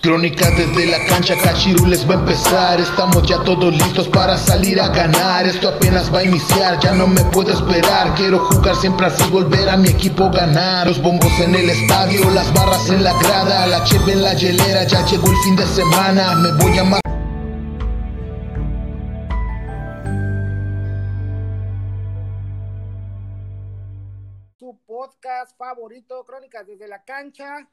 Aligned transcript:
Crónica 0.00 0.48
desde 0.52 0.86
la 0.86 1.04
cancha, 1.06 1.34
Cachirules 1.36 2.08
va 2.08 2.14
a 2.14 2.18
empezar. 2.18 2.80
Estamos 2.80 3.26
ya 3.26 3.42
todos 3.42 3.74
listos 3.74 4.06
para 4.08 4.38
salir 4.38 4.80
a 4.80 4.88
ganar. 4.88 5.44
Esto 5.44 5.68
apenas 5.68 6.14
va 6.14 6.20
a 6.20 6.24
iniciar, 6.24 6.78
ya 6.78 6.92
no 6.92 7.08
me 7.08 7.24
puedo 7.24 7.52
esperar. 7.52 8.14
Quiero 8.14 8.38
jugar 8.38 8.76
siempre 8.76 9.06
así, 9.06 9.28
volver 9.28 9.68
a 9.68 9.76
mi 9.76 9.88
equipo 9.88 10.30
ganar. 10.30 10.86
Los 10.86 11.02
bombos 11.02 11.32
en 11.40 11.52
el 11.56 11.68
estadio, 11.68 12.30
las 12.30 12.52
barras 12.54 12.88
en 12.90 13.02
la 13.02 13.12
grada, 13.14 13.66
la 13.66 13.82
cheve 13.82 14.12
en 14.12 14.22
la 14.22 14.34
hielera. 14.34 14.84
Ya 14.84 15.04
llegó 15.04 15.26
el 15.26 15.36
fin 15.38 15.56
de 15.56 15.66
semana, 15.66 16.34
me 16.36 16.52
voy 16.62 16.78
a 16.78 16.84
matar. 16.84 17.02
Su 24.60 24.78
podcast 24.86 25.56
favorito, 25.58 26.24
Crónicas 26.24 26.64
desde 26.68 26.86
la 26.86 27.02
cancha. 27.02 27.68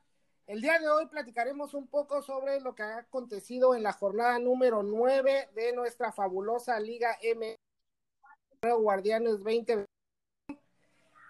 El 0.47 0.61
día 0.61 0.77
de 0.77 0.87
hoy 0.87 1.07
platicaremos 1.07 1.73
un 1.73 1.87
poco 1.87 2.21
sobre 2.21 2.59
lo 2.61 2.75
que 2.75 2.83
ha 2.83 2.99
acontecido 2.99 3.73
en 3.73 3.81
la 3.81 3.93
jornada 3.93 4.37
número 4.37 4.83
9 4.83 5.49
de 5.55 5.73
nuestra 5.73 6.11
fabulosa 6.11 6.79
Liga 6.79 7.17
M 7.23 7.57
Guardianes 8.61 9.41
20. 9.41 9.85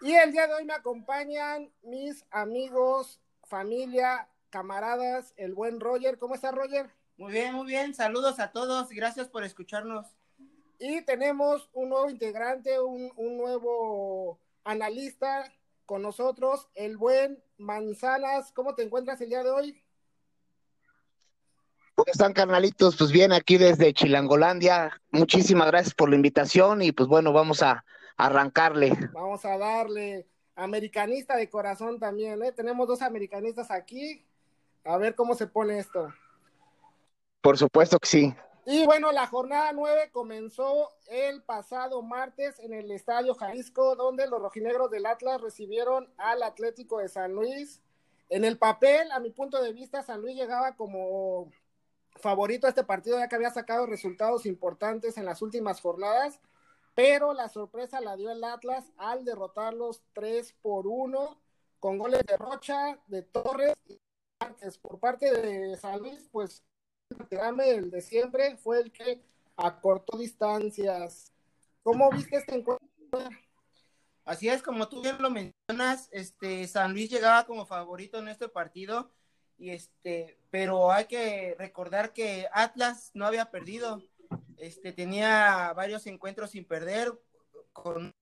Y 0.01 0.13
el 0.13 0.33
día 0.33 0.47
de 0.47 0.55
hoy 0.55 0.65
me 0.65 0.73
acompañan 0.73 1.71
mis 1.81 2.25
amigos, 2.29 3.21
familia, 3.45 4.27
camaradas, 4.49 5.33
el 5.37 5.53
buen 5.53 5.79
Roger. 5.79 6.19
¿Cómo 6.19 6.35
está 6.35 6.51
Roger? 6.51 6.89
Muy 7.15 7.31
bien, 7.31 7.53
muy 7.53 7.67
bien. 7.67 7.93
Saludos 7.93 8.39
a 8.39 8.51
todos. 8.51 8.89
Gracias 8.89 9.29
por 9.29 9.45
escucharnos. 9.45 10.07
Y 10.77 11.03
tenemos 11.03 11.69
un 11.71 11.87
nuevo 11.87 12.09
integrante, 12.09 12.81
un, 12.81 13.13
un 13.15 13.37
nuevo 13.37 14.39
analista 14.65 15.49
con 15.85 16.01
nosotros, 16.01 16.69
el 16.75 16.97
buen 16.97 17.43
Manzanas. 17.57 18.51
¿Cómo 18.51 18.75
te 18.75 18.83
encuentras 18.83 19.21
el 19.21 19.29
día 19.29 19.43
de 19.43 19.49
hoy? 19.49 19.83
¿Cómo 21.95 22.11
están, 22.11 22.33
carnalitos? 22.33 22.97
Pues 22.97 23.11
bien, 23.11 23.31
aquí 23.31 23.57
desde 23.57 23.93
Chilangolandia. 23.93 25.01
Muchísimas 25.11 25.67
gracias 25.67 25.93
por 25.93 26.09
la 26.09 26.17
invitación 26.17 26.81
y 26.81 26.91
pues 26.91 27.07
bueno, 27.07 27.31
vamos 27.31 27.63
a 27.63 27.85
arrancarle. 28.17 28.91
Vamos 29.13 29.45
a 29.45 29.57
darle 29.57 30.27
americanista 30.55 31.35
de 31.35 31.49
corazón 31.49 31.99
también, 31.99 32.41
¿eh? 32.43 32.51
Tenemos 32.51 32.87
dos 32.87 33.01
americanistas 33.01 33.71
aquí. 33.71 34.25
A 34.83 34.97
ver 34.97 35.15
cómo 35.15 35.35
se 35.35 35.47
pone 35.47 35.79
esto. 35.79 36.13
Por 37.41 37.57
supuesto 37.57 37.99
que 37.99 38.07
sí. 38.07 38.35
Y 38.67 38.83
bueno, 38.83 39.11
la 39.11 39.27
jornada 39.27 39.71
nueve 39.73 40.09
comenzó 40.11 40.89
el 41.05 41.43
pasado 41.43 42.01
martes 42.01 42.59
en 42.59 42.73
el 42.73 42.89
Estadio 42.89 43.35
Jalisco, 43.35 43.95
donde 43.95 44.25
los 44.25 44.41
rojinegros 44.41 44.89
del 44.89 45.05
Atlas 45.05 45.39
recibieron 45.39 46.11
al 46.17 46.41
Atlético 46.41 46.97
de 46.97 47.07
San 47.07 47.33
Luis. 47.33 47.83
En 48.27 48.43
el 48.43 48.57
papel, 48.57 49.11
a 49.11 49.19
mi 49.19 49.29
punto 49.29 49.61
de 49.61 49.71
vista, 49.71 50.01
San 50.01 50.19
Luis 50.21 50.35
llegaba 50.35 50.75
como 50.75 51.51
favorito 52.15 52.65
a 52.65 52.71
este 52.71 52.83
partido, 52.83 53.19
ya 53.19 53.27
que 53.27 53.35
había 53.35 53.51
sacado 53.51 53.85
resultados 53.85 54.47
importantes 54.47 55.17
en 55.17 55.25
las 55.25 55.43
últimas 55.43 55.79
jornadas, 55.79 56.39
pero 56.95 57.33
la 57.33 57.49
sorpresa 57.49 58.01
la 58.01 58.15
dio 58.15 58.31
el 58.31 58.43
Atlas 58.43 58.91
al 58.97 59.25
derrotarlos 59.25 60.01
3 60.13 60.55
por 60.63 60.87
1 60.87 61.39
con 61.79 61.99
goles 61.99 62.23
de 62.25 62.35
Rocha, 62.37 62.97
de 63.05 63.21
Torres 63.21 63.75
y 63.87 63.99
por 64.81 64.99
parte 64.99 65.31
de 65.31 65.77
San 65.77 65.99
Luis, 65.99 66.27
pues 66.31 66.63
el 67.65 67.91
de 67.91 68.01
siempre 68.01 68.57
fue 68.57 68.79
el 68.79 68.91
que 68.91 69.21
acortó 69.55 70.17
distancias. 70.17 71.31
¿Cómo 71.83 72.09
viste 72.11 72.37
este 72.37 72.55
encuentro? 72.55 72.87
Así 74.25 74.49
es, 74.49 74.63
como 74.63 74.89
tú 74.89 75.01
bien 75.01 75.17
lo 75.19 75.29
mencionas, 75.29 76.09
este 76.11 76.67
San 76.67 76.93
Luis 76.93 77.09
llegaba 77.09 77.45
como 77.45 77.65
favorito 77.65 78.17
en 78.17 78.27
este 78.27 78.49
partido 78.49 79.11
y 79.57 79.69
este, 79.69 80.39
pero 80.49 80.91
hay 80.91 81.05
que 81.05 81.55
recordar 81.59 82.11
que 82.11 82.47
Atlas 82.51 83.11
no 83.13 83.27
había 83.27 83.51
perdido. 83.51 84.01
Este 84.57 84.93
tenía 84.93 85.71
varios 85.73 86.07
encuentros 86.07 86.51
sin 86.51 86.65
perder 86.65 87.13
con 87.71 88.13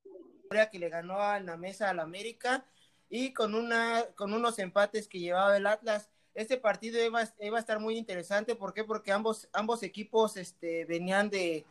una 0.51 0.69
que 0.69 0.79
le 0.79 0.89
ganó 0.89 1.21
a 1.21 1.39
la 1.39 1.55
mesa 1.55 1.89
al 1.89 1.99
América 1.99 2.65
y 3.09 3.33
con 3.33 3.55
una 3.55 4.03
con 4.15 4.33
unos 4.33 4.59
empates 4.59 5.07
que 5.07 5.19
llevaba 5.19 5.55
el 5.55 5.67
Atlas 5.67 6.09
este 6.35 6.57
partido 6.57 7.03
iba, 7.03 7.19
a 7.19 7.59
estar 7.59 7.79
muy 7.79 7.97
interesante. 7.97 8.55
¿Por 8.55 8.73
qué? 8.73 8.83
Porque 8.83 9.11
ambos, 9.11 9.47
ambos 9.53 9.83
equipos 9.83 10.37
este, 10.37 10.85
venían 10.85 11.29
de, 11.29 11.65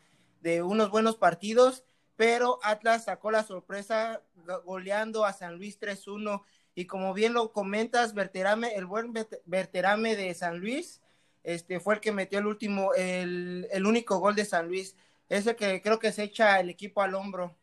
unos 0.63 0.91
buenos 0.91 1.17
partidos, 1.17 1.85
pero 2.17 2.59
Atlas 2.63 3.05
sacó 3.05 3.31
la 3.31 3.45
sorpresa 3.45 4.23
goleando 4.65 5.25
a 5.25 5.33
San 5.33 5.57
Luis 5.57 5.81
3-1. 5.81 6.43
Y 6.75 6.87
como 6.87 7.13
bien 7.13 7.35
lo 7.35 7.53
comentas, 7.53 8.15
Berterame, 8.15 8.75
el 8.75 8.87
buen 8.87 9.13
Berterame 9.45 10.17
de 10.17 10.33
San 10.35 10.59
Luis, 10.59 11.01
este, 11.43 11.81
fue 11.81 11.95
el 11.95 12.01
que 12.01 12.13
metió 12.13 12.39
el 12.39 12.47
último, 12.47 12.95
el, 12.95 13.69
el 13.71 13.87
único 13.87 14.19
gol 14.19 14.35
de 14.35 14.45
San 14.45 14.69
Luis. 14.69 14.97
Ese 15.29 15.57
que 15.57 15.83
creo 15.83 15.99
que 15.99 16.13
se 16.13 16.25
echa 16.25 16.61
el 16.61 16.71
equipo 16.71 17.03
al 17.03 17.15
hombro. 17.15 17.57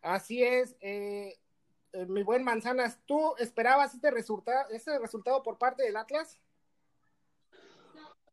Así 0.00 0.42
es. 0.42 0.76
Eh, 0.80 1.38
eh, 1.94 2.06
mi 2.06 2.24
buen 2.24 2.42
Manzanas, 2.42 2.98
¿tú 3.06 3.34
esperabas 3.38 3.94
este 3.94 4.10
resultado, 4.10 4.68
este 4.70 4.98
resultado 4.98 5.42
por 5.44 5.58
parte 5.58 5.84
del 5.84 5.96
Atlas? 5.96 6.40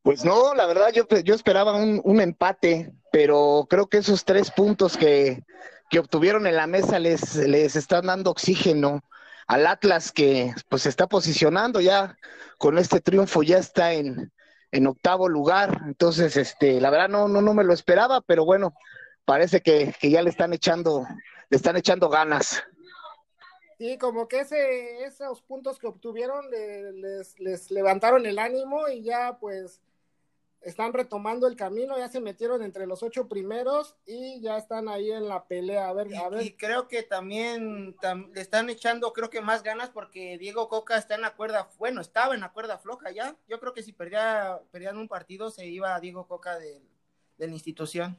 Pues 0.02 0.26
no, 0.26 0.56
la 0.56 0.66
verdad 0.66 0.92
yo, 0.92 1.08
yo 1.24 1.36
esperaba 1.36 1.76
un, 1.76 2.22
empate, 2.22 2.92
pero 3.12 3.68
creo 3.70 3.88
que 3.88 3.98
esos 3.98 4.26
tres 4.26 4.50
puntos 4.50 4.98
que, 4.98 5.44
obtuvieron 6.00 6.48
en 6.48 6.56
la 6.56 6.66
mesa 6.66 6.98
les, 6.98 7.36
les 7.36 7.76
están 7.76 8.08
dando 8.08 8.32
oxígeno 8.32 9.02
al 9.46 9.68
Atlas 9.68 10.12
que 10.12 10.56
pues 10.70 10.84
se 10.84 10.90
está 10.90 11.06
posicionando 11.08 11.82
ya 11.82 12.18
con 12.58 12.80
este 12.80 13.00
triunfo, 13.00 13.44
ya 13.44 13.60
está 13.60 13.94
en, 13.94 14.32
en 14.72 14.88
octavo 14.88 15.30
lugar. 15.30 15.82
Entonces, 15.86 16.36
este, 16.38 16.82
la 16.82 16.90
verdad 16.90 17.10
no, 17.10 17.28
no, 17.28 17.42
no 17.42 17.54
me 17.54 17.64
lo 17.64 17.74
esperaba, 17.74 18.22
pero 18.22 18.44
bueno, 18.44 18.74
parece 19.26 19.62
que, 19.62 19.94
que 20.00 20.10
ya 20.10 20.24
le 20.24 20.30
están 20.32 20.54
echando, 20.54 21.06
le 21.50 21.58
están 21.58 21.78
echando 21.78 22.10
ganas. 22.10 22.64
Sí, 23.82 23.98
como 23.98 24.28
que 24.28 24.42
ese, 24.42 25.06
esos 25.06 25.42
puntos 25.42 25.80
que 25.80 25.88
obtuvieron 25.88 26.52
les, 26.52 27.40
les 27.40 27.72
levantaron 27.72 28.28
el 28.28 28.38
ánimo 28.38 28.88
y 28.88 29.02
ya 29.02 29.40
pues 29.40 29.82
están 30.62 30.94
retomando 30.94 31.48
el 31.48 31.56
camino, 31.56 31.98
ya 31.98 32.08
se 32.08 32.20
metieron 32.20 32.62
entre 32.62 32.86
los 32.86 33.02
ocho 33.02 33.28
primeros 33.28 33.96
y 34.06 34.40
ya 34.40 34.58
están 34.58 34.88
ahí 34.88 35.12
en 35.12 35.28
la 35.28 35.46
pelea. 35.46 35.90
A 35.90 35.94
ver, 35.94 36.12
y, 36.12 36.16
a 36.16 36.30
ver. 36.30 36.46
Y 36.46 36.52
creo 36.52 36.88
que 36.88 37.02
también 37.02 37.96
le 38.36 38.42
están 38.42 38.70
echando, 38.70 39.14
creo 39.14 39.32
que 39.32 39.42
más 39.42 39.64
ganas 39.64 39.90
porque 39.90 40.38
Diego 40.38 40.70
Coca 40.70 40.96
está 40.96 41.16
en 41.16 41.22
la 41.22 41.36
cuerda, 41.36 41.68
bueno, 41.80 42.02
estaba 42.02 42.36
en 42.36 42.42
la 42.42 42.54
cuerda 42.54 42.78
floja 42.78 43.10
ya. 43.10 43.36
Yo 43.48 43.60
creo 43.60 43.74
que 43.74 43.82
si 43.82 43.94
perdía, 43.94 44.62
perdían 44.70 45.00
un 45.00 45.08
partido 45.08 45.50
se 45.50 45.66
iba 45.66 45.96
a 45.96 46.00
Diego 46.00 46.28
Coca 46.28 46.60
de, 46.60 46.84
de 47.40 47.48
la 47.48 47.54
institución. 47.54 48.16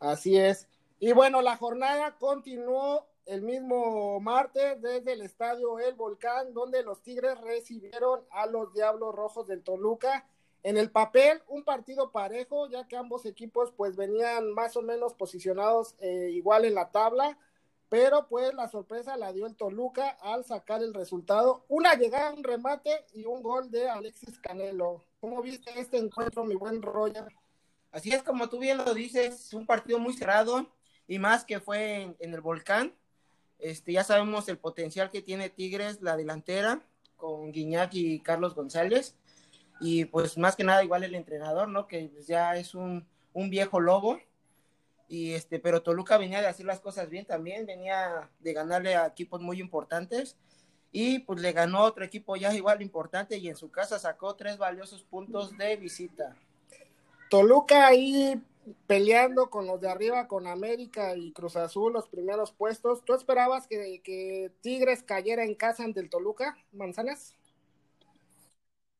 Así 0.00 0.38
es. 0.38 0.70
Y 0.98 1.12
bueno, 1.12 1.42
la 1.42 1.58
jornada 1.58 2.16
continuó 2.16 3.06
el 3.26 3.42
mismo 3.42 4.20
martes 4.20 4.80
desde 4.80 5.12
el 5.12 5.22
estadio 5.22 5.80
El 5.80 5.94
Volcán, 5.96 6.54
donde 6.54 6.82
los 6.84 7.02
Tigres 7.02 7.40
recibieron 7.40 8.20
a 8.30 8.46
los 8.46 8.72
Diablos 8.72 9.14
Rojos 9.14 9.48
del 9.48 9.62
Toluca. 9.62 10.28
En 10.62 10.76
el 10.76 10.90
papel, 10.90 11.42
un 11.48 11.64
partido 11.64 12.12
parejo, 12.12 12.68
ya 12.68 12.86
que 12.86 12.96
ambos 12.96 13.26
equipos 13.26 13.72
pues 13.76 13.96
venían 13.96 14.52
más 14.52 14.76
o 14.76 14.82
menos 14.82 15.14
posicionados 15.14 15.96
eh, 15.98 16.30
igual 16.32 16.64
en 16.64 16.74
la 16.74 16.90
tabla, 16.90 17.36
pero 17.88 18.28
pues 18.28 18.54
la 18.54 18.68
sorpresa 18.68 19.16
la 19.16 19.32
dio 19.32 19.46
el 19.46 19.56
Toluca 19.56 20.10
al 20.20 20.44
sacar 20.44 20.82
el 20.82 20.94
resultado. 20.94 21.64
Una 21.68 21.94
llegada, 21.94 22.32
un 22.32 22.44
remate 22.44 23.06
y 23.12 23.24
un 23.24 23.42
gol 23.42 23.70
de 23.70 23.88
Alexis 23.88 24.38
Canelo. 24.38 25.04
¿Cómo 25.20 25.42
viste 25.42 25.78
este 25.78 25.98
encuentro, 25.98 26.44
mi 26.44 26.54
buen 26.54 26.80
Roger? 26.80 27.26
Así 27.90 28.12
es 28.12 28.22
como 28.22 28.48
tú 28.48 28.58
bien 28.58 28.78
lo 28.78 28.94
dices, 28.94 29.52
un 29.52 29.66
partido 29.66 29.98
muy 29.98 30.14
cerrado 30.14 30.66
y 31.08 31.18
más 31.18 31.44
que 31.44 31.60
fue 31.60 32.14
en 32.18 32.34
el 32.34 32.40
Volcán 32.40 32.94
este, 33.58 33.92
ya 33.92 34.04
sabemos 34.04 34.48
el 34.48 34.58
potencial 34.58 35.10
que 35.10 35.22
tiene 35.22 35.50
Tigres, 35.50 36.02
la 36.02 36.16
delantera, 36.16 36.82
con 37.16 37.52
Guiñac 37.52 37.94
y 37.94 38.20
Carlos 38.20 38.54
González. 38.54 39.16
Y 39.80 40.06
pues 40.06 40.38
más 40.38 40.56
que 40.56 40.64
nada 40.64 40.84
igual 40.84 41.04
el 41.04 41.14
entrenador, 41.14 41.68
¿no? 41.68 41.86
Que 41.86 42.10
pues, 42.12 42.26
ya 42.26 42.56
es 42.56 42.74
un, 42.74 43.06
viejo 43.34 43.80
lobo. 43.80 44.18
Y 45.08 45.32
este, 45.32 45.58
pero 45.58 45.82
Toluca 45.82 46.18
venía 46.18 46.40
de 46.40 46.48
hacer 46.48 46.66
las 46.66 46.80
cosas 46.80 47.08
bien 47.08 47.26
también, 47.26 47.64
venía 47.66 48.28
de 48.40 48.52
ganarle 48.52 48.96
a 48.96 49.06
equipos 49.06 49.40
muy 49.40 49.60
importantes. 49.60 50.36
Y 50.92 51.20
pues 51.20 51.40
le 51.40 51.52
ganó 51.52 51.82
otro 51.82 52.04
equipo 52.04 52.36
ya 52.36 52.54
igual 52.54 52.80
importante 52.80 53.36
y 53.36 53.48
en 53.48 53.56
su 53.56 53.70
casa 53.70 53.98
sacó 53.98 54.34
tres 54.34 54.56
valiosos 54.56 55.02
puntos 55.02 55.56
de 55.58 55.76
visita. 55.76 56.34
Toluca 57.28 57.86
ahí 57.86 58.40
peleando 58.86 59.50
con 59.50 59.66
los 59.66 59.80
de 59.80 59.88
arriba, 59.88 60.26
con 60.26 60.46
América 60.46 61.16
y 61.16 61.32
Cruz 61.32 61.56
Azul, 61.56 61.92
los 61.92 62.08
primeros 62.08 62.52
puestos. 62.52 63.04
¿Tú 63.04 63.14
esperabas 63.14 63.66
que, 63.66 64.52
Tigres 64.60 65.02
cayera 65.02 65.44
en 65.44 65.54
casa 65.54 65.84
ante 65.84 66.00
el 66.00 66.10
Toluca, 66.10 66.56
Manzanas? 66.72 67.34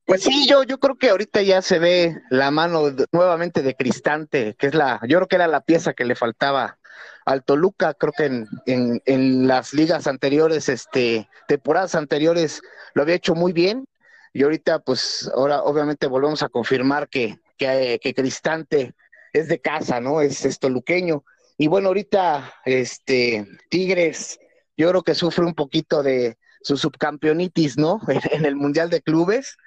Pues 0.05 0.23
sí, 0.23 0.47
yo, 0.47 0.63
yo 0.63 0.79
creo 0.79 0.95
que 0.95 1.09
ahorita 1.09 1.41
ya 1.41 1.61
se 1.61 1.79
ve 1.79 2.21
la 2.29 2.49
mano 2.49 2.83
nuevamente 3.11 3.61
de 3.61 3.75
Cristante, 3.75 4.55
que 4.57 4.67
es 4.67 4.73
la, 4.73 5.01
yo 5.07 5.17
creo 5.17 5.27
que 5.27 5.35
era 5.35 5.47
la 5.47 5.61
pieza 5.61 5.93
que 5.93 6.05
le 6.05 6.15
faltaba 6.15 6.77
al 7.25 7.43
Toluca, 7.43 7.93
creo 7.93 8.13
que 8.13 8.25
en, 8.25 8.47
en, 8.65 9.01
en 9.05 9.47
las 9.47 9.73
ligas 9.73 10.07
anteriores, 10.07 10.69
este, 10.69 11.27
temporadas 11.49 11.93
anteriores, 11.93 12.61
lo 12.93 13.01
había 13.01 13.15
hecho 13.15 13.35
muy 13.35 13.51
bien, 13.51 13.85
y 14.31 14.43
ahorita 14.43 14.79
pues 14.79 15.29
ahora 15.35 15.63
obviamente 15.63 16.07
volvemos 16.07 16.41
a 16.41 16.47
confirmar 16.49 17.09
que, 17.09 17.39
que, 17.57 17.99
que 18.01 18.13
Cristante 18.13 18.93
es 19.33 19.47
de 19.47 19.59
casa, 19.59 19.99
¿no? 19.99 20.21
Es, 20.21 20.45
es 20.45 20.59
toluqueño. 20.59 21.23
Y 21.57 21.67
bueno, 21.67 21.87
ahorita 21.87 22.53
este 22.65 23.47
Tigres 23.69 24.39
yo 24.77 24.89
creo 24.89 25.03
que 25.03 25.15
sufre 25.15 25.43
un 25.45 25.55
poquito 25.55 26.03
de 26.03 26.37
su 26.61 26.77
subcampeonitis, 26.77 27.77
¿no? 27.77 27.99
En, 28.31 28.45
el 28.45 28.55
Mundial 28.55 28.89
de 28.89 29.01
Clubes. 29.01 29.57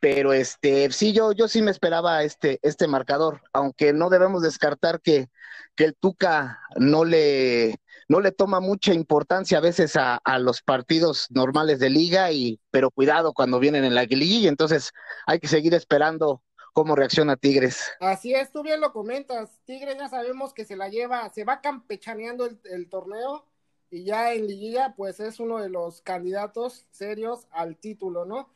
Pero 0.00 0.34
este, 0.34 0.90
sí, 0.92 1.14
yo, 1.14 1.32
yo 1.32 1.48
sí 1.48 1.62
me 1.62 1.70
esperaba 1.70 2.24
este, 2.24 2.58
este 2.62 2.86
marcador, 2.86 3.40
aunque 3.54 3.94
no 3.94 4.10
debemos 4.10 4.42
descartar 4.42 5.00
que, 5.00 5.28
que 5.76 5.84
el 5.84 5.94
Tuca 5.94 6.60
no 6.76 7.06
le, 7.06 7.80
no 8.08 8.20
le 8.20 8.30
toma 8.30 8.60
mucha 8.60 8.92
importancia 8.92 9.58
a 9.58 9.62
veces 9.62 9.96
a, 9.96 10.20
los 10.38 10.60
partidos 10.60 11.26
normales 11.30 11.78
de 11.78 11.88
liga, 11.88 12.30
y, 12.32 12.60
pero 12.70 12.90
cuidado 12.90 13.32
cuando 13.32 13.58
vienen 13.58 13.84
en 13.84 13.94
la 13.94 14.04
y 14.04 14.46
entonces 14.46 14.90
hay 15.26 15.40
que 15.40 15.48
seguir 15.48 15.72
esperando 15.72 16.42
cómo 16.74 16.94
reacciona 16.94 17.36
Tigres. 17.36 17.80
Así 18.00 18.34
es, 18.34 18.50
tú 18.50 18.62
bien 18.62 18.80
lo 18.82 18.92
comentas, 18.92 19.58
Tigres 19.64 19.96
ya 19.96 20.08
sabemos 20.10 20.52
que 20.52 20.66
se 20.66 20.76
la 20.76 20.90
lleva, 20.90 21.30
se 21.30 21.44
va 21.44 21.62
campechaneando 21.62 22.44
el, 22.44 22.60
el 22.64 22.90
torneo, 22.90 23.46
y 23.90 24.04
ya 24.04 24.34
en 24.34 24.46
liguilla 24.46 24.94
pues 24.96 25.20
es 25.20 25.40
uno 25.40 25.58
de 25.58 25.68
los 25.68 26.02
candidatos 26.02 26.84
serios 26.90 27.46
al 27.50 27.76
título, 27.76 28.24
¿no? 28.24 28.50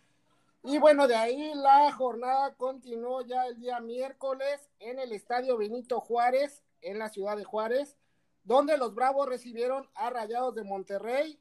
Y 0.65 0.79
bueno, 0.79 1.07
de 1.07 1.15
ahí 1.15 1.53
la 1.55 1.93
jornada 1.93 2.55
continuó 2.57 3.23
ya 3.23 3.47
el 3.47 3.59
día 3.61 3.79
miércoles 3.79 4.69
en 4.81 4.99
el 4.99 5.13
Estadio 5.13 5.57
Benito 5.57 6.01
Juárez, 6.01 6.65
en 6.83 6.99
la 6.99 7.09
ciudad 7.09 7.37
de 7.37 7.45
Juárez, 7.45 7.97
donde 8.43 8.77
los 8.77 8.95
Bravos 8.95 9.29
recibieron 9.29 9.89
a 9.95 10.11
Rayados 10.11 10.57
de 10.57 10.65
Monterrey. 10.65 11.41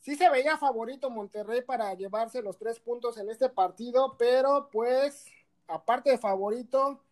Sí 0.00 0.16
se 0.16 0.30
veía 0.30 0.56
favorito 0.56 1.10
Monterrey 1.10 1.60
para 1.60 1.92
llevarse 1.94 2.40
los 2.40 2.56
tres 2.56 2.80
puntos 2.80 3.18
en 3.18 3.28
este 3.28 3.50
partido, 3.50 4.16
pero 4.18 4.70
pues 4.72 5.26
aparte 5.68 6.10
de 6.10 6.18
favorito, 6.18 7.04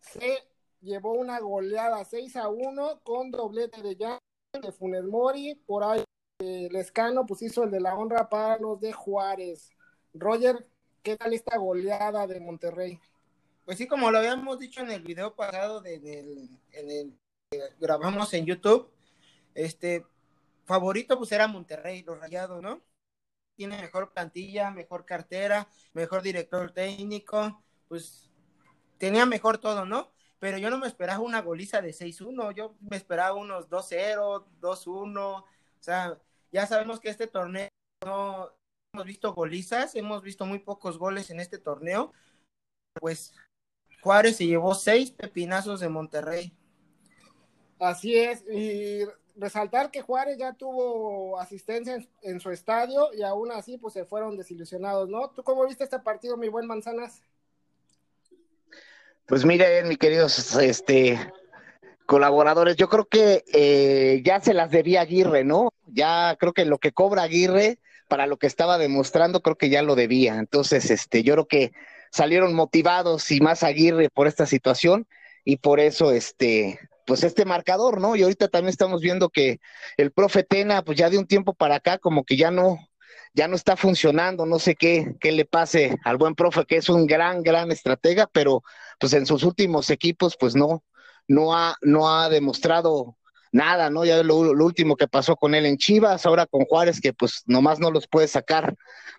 se 0.00 0.38
llevó 0.80 1.12
una 1.12 1.40
goleada 1.40 2.04
6 2.04 2.36
a 2.36 2.48
1 2.48 3.00
con 3.02 3.30
doblete 3.30 3.82
de 3.82 3.96
ya 3.96 4.18
de 4.52 4.72
Funes 4.72 5.04
Mori, 5.04 5.54
por 5.66 5.82
ahí 5.84 6.04
eh, 6.40 6.68
Lescano 6.70 7.26
pues 7.26 7.42
hizo 7.42 7.64
el 7.64 7.70
de 7.70 7.80
la 7.80 7.94
honra 7.94 8.28
para 8.28 8.58
los 8.58 8.80
de 8.80 8.92
Juárez. 8.92 9.70
Roger, 10.12 10.66
¿qué 11.02 11.16
tal 11.16 11.32
esta 11.32 11.56
goleada 11.58 12.26
de 12.26 12.40
Monterrey? 12.40 13.00
Pues 13.64 13.78
sí, 13.78 13.88
como 13.88 14.10
lo 14.10 14.18
habíamos 14.18 14.58
dicho 14.58 14.80
en 14.80 14.90
el 14.90 15.02
video 15.02 15.34
pasado 15.34 15.80
de, 15.80 16.00
que 17.50 17.60
grabamos 17.80 18.32
en 18.34 18.46
YouTube, 18.46 18.90
este 19.54 20.04
favorito 20.64 21.16
pues 21.16 21.32
era 21.32 21.48
Monterrey, 21.48 22.02
los 22.02 22.18
rayados, 22.18 22.62
¿no? 22.62 22.82
Tiene 23.56 23.80
mejor 23.80 24.12
plantilla, 24.12 24.70
mejor 24.70 25.04
cartera, 25.04 25.68
mejor 25.94 26.22
director 26.22 26.72
técnico, 26.72 27.64
pues 27.94 28.30
tenía 28.98 29.26
mejor 29.26 29.58
todo, 29.58 29.84
¿no? 29.86 30.14
pero 30.44 30.58
yo 30.58 30.68
no 30.68 30.76
me 30.76 30.86
esperaba 30.86 31.20
una 31.20 31.40
goliza 31.40 31.80
de 31.80 31.94
6-1, 31.94 32.52
yo 32.52 32.74
me 32.80 32.98
esperaba 32.98 33.32
unos 33.32 33.70
2-0, 33.70 34.44
2-1, 34.60 35.16
o 35.16 35.46
sea, 35.80 36.20
ya 36.52 36.66
sabemos 36.66 37.00
que 37.00 37.08
este 37.08 37.26
torneo 37.26 37.70
no 38.04 38.50
hemos 38.92 39.06
visto 39.06 39.32
golizas, 39.32 39.94
hemos 39.94 40.22
visto 40.22 40.44
muy 40.44 40.58
pocos 40.58 40.98
goles 40.98 41.30
en 41.30 41.40
este 41.40 41.56
torneo, 41.56 42.12
pues 43.00 43.32
Juárez 44.02 44.36
se 44.36 44.46
llevó 44.46 44.74
seis 44.74 45.10
pepinazos 45.12 45.80
de 45.80 45.88
Monterrey. 45.88 46.52
Así 47.78 48.14
es, 48.14 48.44
y 48.46 48.98
resaltar 49.36 49.90
que 49.90 50.02
Juárez 50.02 50.36
ya 50.36 50.52
tuvo 50.52 51.40
asistencia 51.40 51.94
en, 51.94 52.06
en, 52.20 52.38
su 52.38 52.50
estadio 52.50 53.14
y 53.14 53.22
aún 53.22 53.50
así 53.50 53.78
pues 53.78 53.94
se 53.94 54.04
fueron 54.04 54.36
desilusionados, 54.36 55.08
¿no? 55.08 55.30
¿Tú 55.30 55.42
cómo 55.42 55.66
viste 55.66 55.84
este 55.84 56.00
partido, 56.00 56.36
mi 56.36 56.48
buen 56.48 56.66
Manzanas? 56.66 57.22
Pues 59.26 59.46
miren, 59.46 59.88
mis 59.88 59.96
queridos 59.96 60.54
este, 60.56 61.18
colaboradores, 62.04 62.76
yo 62.76 62.90
creo 62.90 63.06
que 63.06 63.42
eh, 63.54 64.20
ya 64.22 64.40
se 64.40 64.52
las 64.52 64.70
debía 64.70 65.00
Aguirre, 65.00 65.44
¿no? 65.44 65.72
Ya 65.86 66.36
creo 66.38 66.52
que 66.52 66.66
lo 66.66 66.76
que 66.76 66.92
cobra 66.92 67.22
Aguirre 67.22 67.78
para 68.08 68.26
lo 68.26 68.36
que 68.36 68.46
estaba 68.46 68.76
demostrando, 68.76 69.40
creo 69.40 69.56
que 69.56 69.70
ya 69.70 69.82
lo 69.82 69.94
debía. 69.94 70.36
Entonces, 70.36 70.90
este, 70.90 71.22
yo 71.22 71.32
creo 71.34 71.48
que 71.48 71.72
salieron 72.12 72.52
motivados 72.52 73.30
y 73.30 73.40
más 73.40 73.62
Aguirre 73.62 74.10
por 74.10 74.26
esta 74.26 74.44
situación 74.44 75.06
y 75.42 75.56
por 75.56 75.80
eso, 75.80 76.12
este, 76.12 76.78
pues 77.06 77.24
este 77.24 77.46
marcador, 77.46 78.02
¿no? 78.02 78.16
Y 78.16 78.22
ahorita 78.22 78.48
también 78.48 78.70
estamos 78.70 79.00
viendo 79.00 79.30
que 79.30 79.58
el 79.96 80.12
profe 80.12 80.42
Tena, 80.42 80.82
pues 80.82 80.98
ya 80.98 81.08
de 81.08 81.16
un 81.16 81.26
tiempo 81.26 81.54
para 81.54 81.76
acá, 81.76 81.96
como 81.96 82.24
que 82.24 82.36
ya 82.36 82.50
no, 82.50 82.78
ya 83.34 83.48
no 83.48 83.56
está 83.56 83.76
funcionando, 83.76 84.46
no 84.46 84.58
sé 84.58 84.76
qué, 84.76 85.16
qué 85.20 85.32
le 85.32 85.44
pase 85.44 85.98
al 86.04 86.16
buen 86.16 86.34
profe, 86.34 86.64
que 86.66 86.76
es 86.76 86.88
un 86.88 87.06
gran, 87.06 87.42
gran 87.42 87.70
estratega, 87.72 88.28
pero 88.32 88.62
pues 88.98 89.12
en 89.12 89.26
sus 89.26 89.42
últimos 89.42 89.90
equipos, 89.90 90.36
pues 90.38 90.54
no, 90.54 90.84
no 91.26 91.54
ha, 91.56 91.76
no 91.82 92.08
ha 92.08 92.28
demostrado 92.28 93.16
nada, 93.50 93.90
¿no? 93.90 94.04
Ya 94.04 94.22
lo, 94.22 94.54
lo, 94.54 94.64
último 94.64 94.96
que 94.96 95.08
pasó 95.08 95.36
con 95.36 95.54
él 95.54 95.66
en 95.66 95.78
Chivas, 95.78 96.26
ahora 96.26 96.46
con 96.46 96.64
Juárez, 96.64 97.00
que 97.00 97.12
pues 97.12 97.42
nomás 97.46 97.80
no 97.80 97.90
los 97.90 98.06
puede 98.08 98.28
sacar 98.28 98.74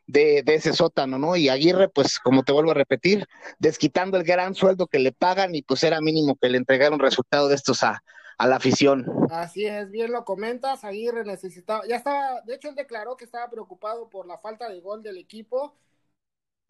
de, 0.07 0.43
de, 0.43 0.55
ese 0.55 0.73
sótano, 0.73 1.17
¿no? 1.17 1.35
Y 1.35 1.49
Aguirre, 1.49 1.89
pues 1.89 2.19
como 2.19 2.43
te 2.43 2.51
vuelvo 2.51 2.71
a 2.71 2.75
repetir, 2.75 3.27
desquitando 3.59 4.17
el 4.17 4.23
gran 4.23 4.55
sueldo 4.55 4.87
que 4.87 4.99
le 4.99 5.11
pagan 5.11 5.55
y 5.55 5.61
pues 5.61 5.83
era 5.83 6.01
mínimo 6.01 6.37
que 6.41 6.49
le 6.49 6.57
entregaron 6.57 6.99
resultado 6.99 7.47
de 7.49 7.55
estos 7.55 7.83
a, 7.83 8.01
a 8.37 8.47
la 8.47 8.57
afición. 8.57 9.05
Así 9.29 9.65
es, 9.65 9.89
bien 9.91 10.11
lo 10.11 10.25
comentas, 10.25 10.83
Aguirre 10.83 11.23
necesitaba, 11.23 11.85
ya 11.87 11.95
estaba, 11.95 12.41
de 12.41 12.55
hecho 12.55 12.69
él 12.69 12.75
declaró 12.75 13.15
que 13.15 13.25
estaba 13.25 13.49
preocupado 13.49 14.09
por 14.09 14.27
la 14.27 14.37
falta 14.37 14.69
de 14.69 14.79
gol 14.79 15.01
del 15.01 15.17
equipo, 15.17 15.75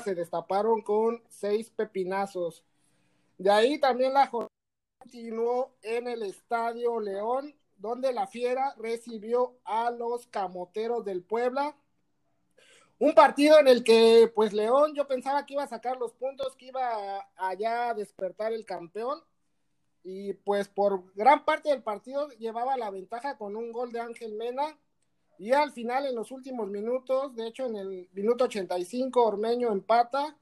se 0.03 0.15
destaparon 0.15 0.81
con 0.81 1.23
seis 1.29 1.69
pepinazos. 1.69 2.63
De 3.37 3.49
ahí 3.51 3.79
también 3.79 4.13
la 4.13 4.27
jornada 4.27 4.49
continuó 4.99 5.75
en 5.81 6.07
el 6.07 6.23
Estadio 6.23 6.99
León, 6.99 7.55
donde 7.77 8.13
la 8.13 8.27
Fiera 8.27 8.73
recibió 8.77 9.57
a 9.63 9.91
los 9.91 10.27
Camoteros 10.27 11.05
del 11.05 11.21
Puebla. 11.21 11.75
Un 12.97 13.13
partido 13.13 13.59
en 13.59 13.67
el 13.67 13.83
que, 13.83 14.31
pues 14.33 14.53
León, 14.53 14.93
yo 14.95 15.05
pensaba 15.07 15.45
que 15.45 15.53
iba 15.53 15.63
a 15.63 15.67
sacar 15.67 15.97
los 15.97 16.13
puntos, 16.13 16.55
que 16.55 16.67
iba 16.67 17.27
allá 17.35 17.89
a 17.89 17.93
despertar 17.93 18.53
el 18.53 18.65
campeón, 18.65 19.21
y 20.07 20.33
pues 20.33 20.67
por 20.67 21.11
gran 21.15 21.43
parte 21.45 21.69
del 21.69 21.81
partido 21.81 22.29
llevaba 22.37 22.77
la 22.77 22.91
ventaja 22.91 23.39
con 23.39 23.55
un 23.55 23.71
gol 23.71 23.91
de 23.91 23.99
Ángel 23.99 24.35
Mena 24.35 24.77
y 25.39 25.51
al 25.51 25.71
final 25.71 26.05
en 26.05 26.13
los 26.13 26.31
últimos 26.31 26.69
minutos, 26.69 27.35
de 27.35 27.47
hecho 27.47 27.65
en 27.65 27.75
el 27.75 28.09
minuto 28.13 28.43
85 28.43 29.25
Ormeño 29.25 29.71
empata 29.71 30.37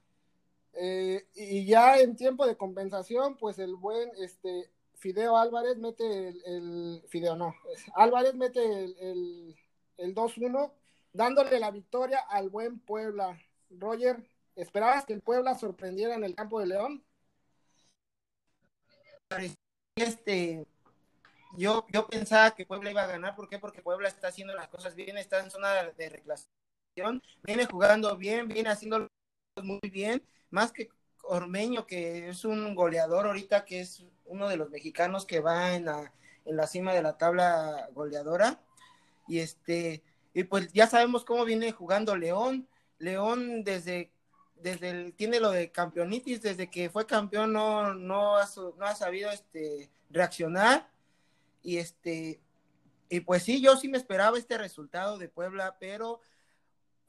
eh, 0.73 1.25
y 1.33 1.65
ya 1.65 1.97
en 1.97 2.17
tiempo 2.17 2.45
de 2.45 2.57
compensación 2.57 3.37
pues 3.37 3.57
el 3.57 3.75
buen 3.75 4.11
este 4.17 4.69
Fideo 4.95 5.37
Álvarez 5.37 5.77
mete 5.77 6.27
el, 6.45 7.01
Fideo 7.07 7.37
no, 7.37 7.55
Álvarez 7.95 8.35
mete 8.35 8.61
el, 8.83 8.97
el, 8.99 9.55
el 9.97 10.13
2-1 10.13 10.73
dándole 11.13 11.57
la 11.57 11.71
victoria 11.71 12.19
al 12.27 12.49
buen 12.49 12.79
Puebla. 12.79 13.39
Roger, 13.69 14.27
¿esperabas 14.55 15.05
que 15.05 15.13
el 15.13 15.21
Puebla 15.21 15.55
sorprendiera 15.55 16.15
en 16.15 16.25
el 16.25 16.35
campo 16.35 16.59
de 16.59 16.67
León? 16.67 17.03
Este 19.95 20.65
yo, 21.55 21.85
yo 21.91 22.07
pensaba 22.07 22.51
que 22.55 22.65
Puebla 22.65 22.91
iba 22.91 23.03
a 23.03 23.07
ganar, 23.07 23.35
¿por 23.35 23.47
qué? 23.47 23.59
Porque 23.59 23.81
Puebla 23.81 24.07
está 24.07 24.27
haciendo 24.27 24.55
las 24.55 24.67
cosas 24.67 24.95
bien, 24.95 25.17
está 25.17 25.39
en 25.39 25.51
zona 25.51 25.83
de 25.83 26.09
reclasificación, 26.09 27.21
viene 27.43 27.65
jugando 27.65 28.17
bien, 28.17 28.47
viene 28.47 28.69
haciendo 28.69 29.07
muy 29.61 29.79
bien, 29.91 30.23
más 30.49 30.71
que 30.71 30.89
Ormeño, 31.23 31.85
que 31.85 32.29
es 32.29 32.43
un 32.43 32.75
goleador 32.75 33.27
ahorita, 33.27 33.65
que 33.65 33.81
es 33.81 34.03
uno 34.25 34.49
de 34.49 34.57
los 34.57 34.69
mexicanos 34.69 35.25
que 35.25 35.39
va 35.39 35.75
en 35.75 35.85
la, 35.85 36.11
en 36.45 36.57
la 36.57 36.67
cima 36.67 36.93
de 36.93 37.03
la 37.03 37.17
tabla 37.17 37.87
goleadora, 37.93 38.59
y 39.27 39.39
este, 39.39 40.03
y 40.33 40.43
pues 40.45 40.73
ya 40.73 40.87
sabemos 40.87 41.23
cómo 41.23 41.45
viene 41.45 41.71
jugando 41.71 42.15
León, 42.15 42.67
León 42.97 43.63
desde 43.63 44.11
desde 44.63 44.89
el, 44.89 45.13
tiene 45.13 45.39
lo 45.39 45.51
de 45.51 45.71
campeonitis, 45.71 46.41
desde 46.41 46.69
que 46.69 46.89
fue 46.89 47.05
campeón 47.05 47.53
no, 47.53 47.93
no, 47.93 48.37
ha, 48.37 48.49
no 48.77 48.85
ha 48.85 48.95
sabido 48.95 49.29
este, 49.29 49.91
reaccionar. 50.09 50.89
Y 51.61 51.77
este, 51.77 52.41
y 53.09 53.19
pues 53.19 53.43
sí, 53.43 53.61
yo 53.61 53.77
sí 53.77 53.87
me 53.87 53.97
esperaba 53.97 54.37
este 54.37 54.57
resultado 54.57 55.17
de 55.17 55.29
Puebla, 55.29 55.77
pero 55.79 56.19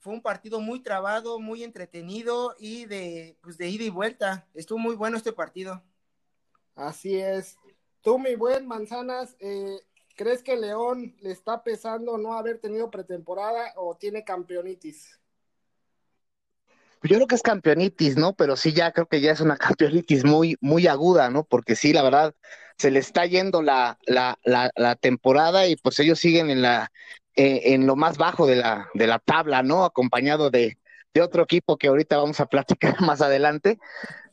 fue 0.01 0.13
un 0.13 0.21
partido 0.21 0.61
muy 0.61 0.81
trabado, 0.81 1.39
muy 1.39 1.65
entretenido 1.65 2.55
y 2.59 2.85
de, 2.85 3.39
pues 3.41 3.57
de 3.57 3.69
ida 3.69 3.85
y 3.85 3.91
vuelta. 3.91 4.47
Estuvo 4.53 4.79
muy 4.79 4.97
bueno 4.97 5.17
este 5.17 5.33
partido. 5.33 5.83
Así 6.75 7.17
es. 7.17 7.57
Tú, 8.03 8.19
mi 8.19 8.35
buen 8.35 8.67
Manzanas, 8.67 9.35
eh, 9.41 9.81
¿crees 10.15 10.43
que 10.43 10.57
León 10.57 11.17
le 11.21 11.31
está 11.31 11.65
pesando 11.65 12.19
no 12.19 12.35
haber 12.35 12.59
tenido 12.59 12.91
pretemporada 12.91 13.73
o 13.77 13.97
tiene 13.97 14.25
campeonitis? 14.25 15.19
Yo 17.11 17.17
creo 17.19 17.27
que 17.27 17.35
es 17.35 17.43
campeonitis, 17.43 18.17
¿no? 18.17 18.35
Pero 18.35 18.57
sí, 18.57 18.73
ya 18.73 18.93
creo 18.93 19.07
que 19.07 19.21
ya 19.21 19.33
es 19.33 19.41
una 19.41 19.57
campeonitis 19.59 20.25
muy, 20.25 20.57
muy 20.61 20.87
aguda, 20.87 21.31
¿no? 21.31 21.45
Porque 21.45 21.77
sí, 21.77 21.93
la 21.93 22.03
verdad, 22.03 22.35
se 22.79 22.91
le 22.91 22.99
está 22.99 23.27
yendo 23.27 23.63
la, 23.63 23.99
la, 24.07 24.39
la, 24.43 24.97
temporada 24.97 25.67
y 25.67 25.77
pues 25.77 25.99
ellos 26.01 26.19
siguen 26.19 26.51
en 26.51 26.63
la, 26.63 26.91
eh, 27.37 27.75
en 27.75 27.87
lo 27.87 27.97
más 27.97 28.19
bajo 28.19 28.47
de 28.47 28.57
la, 28.57 28.89
de 28.95 29.07
la 29.07 29.19
tabla, 29.19 29.63
¿no? 29.63 29.85
Acompañado 29.85 30.51
de, 30.51 30.79
de 31.15 31.23
otro 31.23 31.45
equipo 31.45 31.79
que 31.79 31.89
ahorita 31.89 32.17
vamos 32.17 32.41
a 32.41 32.47
platicar 32.49 33.01
más 33.01 33.21
adelante. 33.21 33.79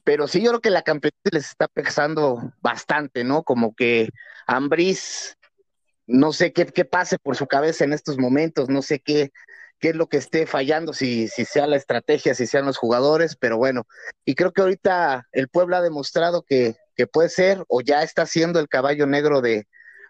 Pero 0.04 0.28
sí, 0.28 0.42
yo 0.42 0.50
creo 0.50 0.62
que 0.62 0.72
la 0.72 0.82
campeonato 0.82 1.30
les 1.32 1.46
está 1.46 1.68
pesando 1.68 2.54
bastante, 2.62 3.24
¿no? 3.24 3.44
Como 3.44 3.76
que 3.76 4.10
Ambriz, 4.48 5.38
no 6.08 6.34
sé 6.34 6.54
qué, 6.54 6.66
qué 6.66 6.86
pase 6.86 7.20
por 7.20 7.36
su 7.36 7.48
cabeza 7.48 7.84
en 7.84 7.94
estos 7.94 8.18
momentos, 8.18 8.70
no 8.70 8.82
sé 8.82 9.00
qué, 9.00 9.32
qué 9.82 9.90
es 9.90 9.96
lo 9.96 10.08
que 10.08 10.18
esté 10.18 10.46
fallando, 10.46 10.94
si, 10.94 11.28
si 11.28 11.44
sea 11.44 11.68
la 11.68 11.76
estrategia, 11.76 12.36
si 12.36 12.46
sean 12.46 12.66
los 12.66 12.78
jugadores, 12.78 13.36
pero 13.36 13.58
bueno, 13.58 13.88
y 14.24 14.36
creo 14.36 14.54
que 14.54 14.62
ahorita 14.62 15.28
el 15.32 15.50
pueblo 15.50 15.76
ha 15.76 15.82
demostrado 15.82 16.44
que, 16.44 16.76
que 16.96 17.08
puede 17.08 17.30
ser 17.30 17.66
o 17.68 17.82
ya 17.82 18.04
está 18.04 18.28
siendo 18.28 18.60
el 18.60 18.70
caballo 18.70 19.08
negro 19.08 19.42
de, 19.42 19.68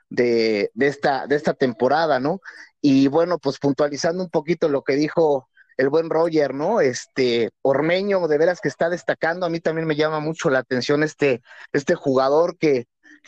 de, 0.09 0.71
de, 0.73 0.87
esta, 0.87 1.25
de 1.25 1.37
esta 1.37 1.53
temporada, 1.53 2.19
¿no? 2.19 2.41
Y 2.81 3.07
bueno, 3.07 3.39
pues 3.39 3.59
puntualizando 3.59 4.21
un 4.23 4.29
poquito 4.29 4.67
lo 4.67 4.83
que 4.83 4.95
dijo 4.95 5.47
el 5.77 5.89
buen 5.89 6.09
Roger, 6.09 6.53
¿no? 6.53 6.81
Este 6.81 7.51
Ormeño, 7.61 8.27
de 8.27 8.37
veras 8.37 8.59
que 8.59 8.67
está 8.67 8.89
destacando, 8.89 9.45
a 9.45 9.49
mí 9.49 9.61
también 9.61 9.87
me 9.87 9.95
llama 9.95 10.19
mucho 10.19 10.49
la 10.49 10.59
atención 10.59 11.01
este, 11.01 11.41
este 11.71 11.95
jugador 11.95 12.57
que, 12.57 12.85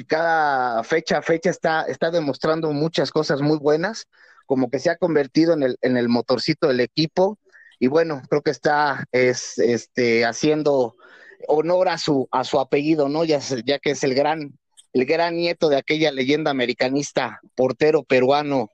cada 0.07 0.83
fecha 0.83 1.19
a 1.19 1.21
fecha 1.21 1.51
está, 1.51 1.83
está 1.83 2.09
demostrando 2.09 2.71
muchas 2.73 3.11
cosas 3.11 3.41
muy 3.41 3.59
buenas 3.59 4.07
como 4.45 4.69
que 4.69 4.79
se 4.79 4.89
ha 4.89 4.97
convertido 4.97 5.53
en 5.53 5.63
el, 5.63 5.77
en 5.81 5.97
el 5.97 6.09
motorcito 6.09 6.67
del 6.67 6.79
equipo 6.79 7.39
y 7.79 7.87
bueno, 7.87 8.21
creo 8.29 8.41
que 8.41 8.51
está 8.51 9.05
es, 9.11 9.57
este, 9.57 10.25
haciendo 10.25 10.95
honor 11.47 11.89
a 11.89 11.97
su, 11.97 12.29
a 12.31 12.43
su 12.43 12.59
apellido, 12.59 13.09
¿no? 13.09 13.25
Ya, 13.25 13.39
ya 13.65 13.79
que 13.79 13.91
es 13.91 14.03
el 14.03 14.15
gran, 14.15 14.57
el 14.93 15.05
gran 15.05 15.35
nieto 15.35 15.67
de 15.67 15.77
aquella 15.77 16.11
leyenda 16.11 16.51
americanista, 16.51 17.41
portero 17.55 18.03
peruano, 18.03 18.69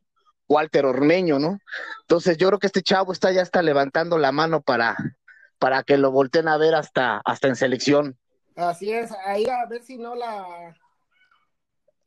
Walter 0.47 0.85
Ormeño, 0.85 1.39
¿no? 1.39 1.59
Entonces 2.01 2.37
yo 2.37 2.47
creo 2.49 2.59
que 2.59 2.67
este 2.67 2.83
chavo 2.83 3.13
está 3.13 3.31
ya 3.31 3.41
está 3.41 3.61
levantando 3.61 4.17
la 4.17 4.31
mano 4.31 4.61
para, 4.61 4.95
para 5.57 5.83
que 5.83 5.97
lo 5.97 6.11
volteen 6.11 6.47
a 6.47 6.57
ver 6.57 6.75
hasta, 6.75 7.21
hasta 7.25 7.47
en 7.47 7.55
selección. 7.55 8.17
Así 8.55 8.91
es, 8.91 9.11
ahí 9.25 9.45
a 9.45 9.65
ver 9.67 9.81
si 9.81 9.97
no 9.97 10.15
la, 10.15 10.75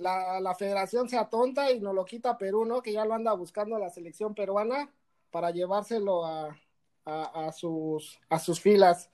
la, 0.03 0.41
la, 0.41 0.55
federación 0.55 1.09
se 1.09 1.17
atonta 1.17 1.71
y 1.71 1.81
nos 1.81 1.95
lo 1.95 2.05
quita 2.05 2.37
Perú, 2.37 2.65
¿no? 2.65 2.83
Que 2.83 2.93
ya 2.93 3.05
lo 3.05 3.15
anda 3.15 3.33
buscando 3.33 3.79
la 3.79 3.91
selección 3.91 4.35
peruana 4.35 4.93
para 5.31 5.51
llevárselo 5.51 6.25
a, 6.25 6.59
a, 7.05 7.47
a 7.47 7.53
sus, 7.53 8.21
a 8.29 8.39
sus 8.39 8.61
filas. 8.61 9.11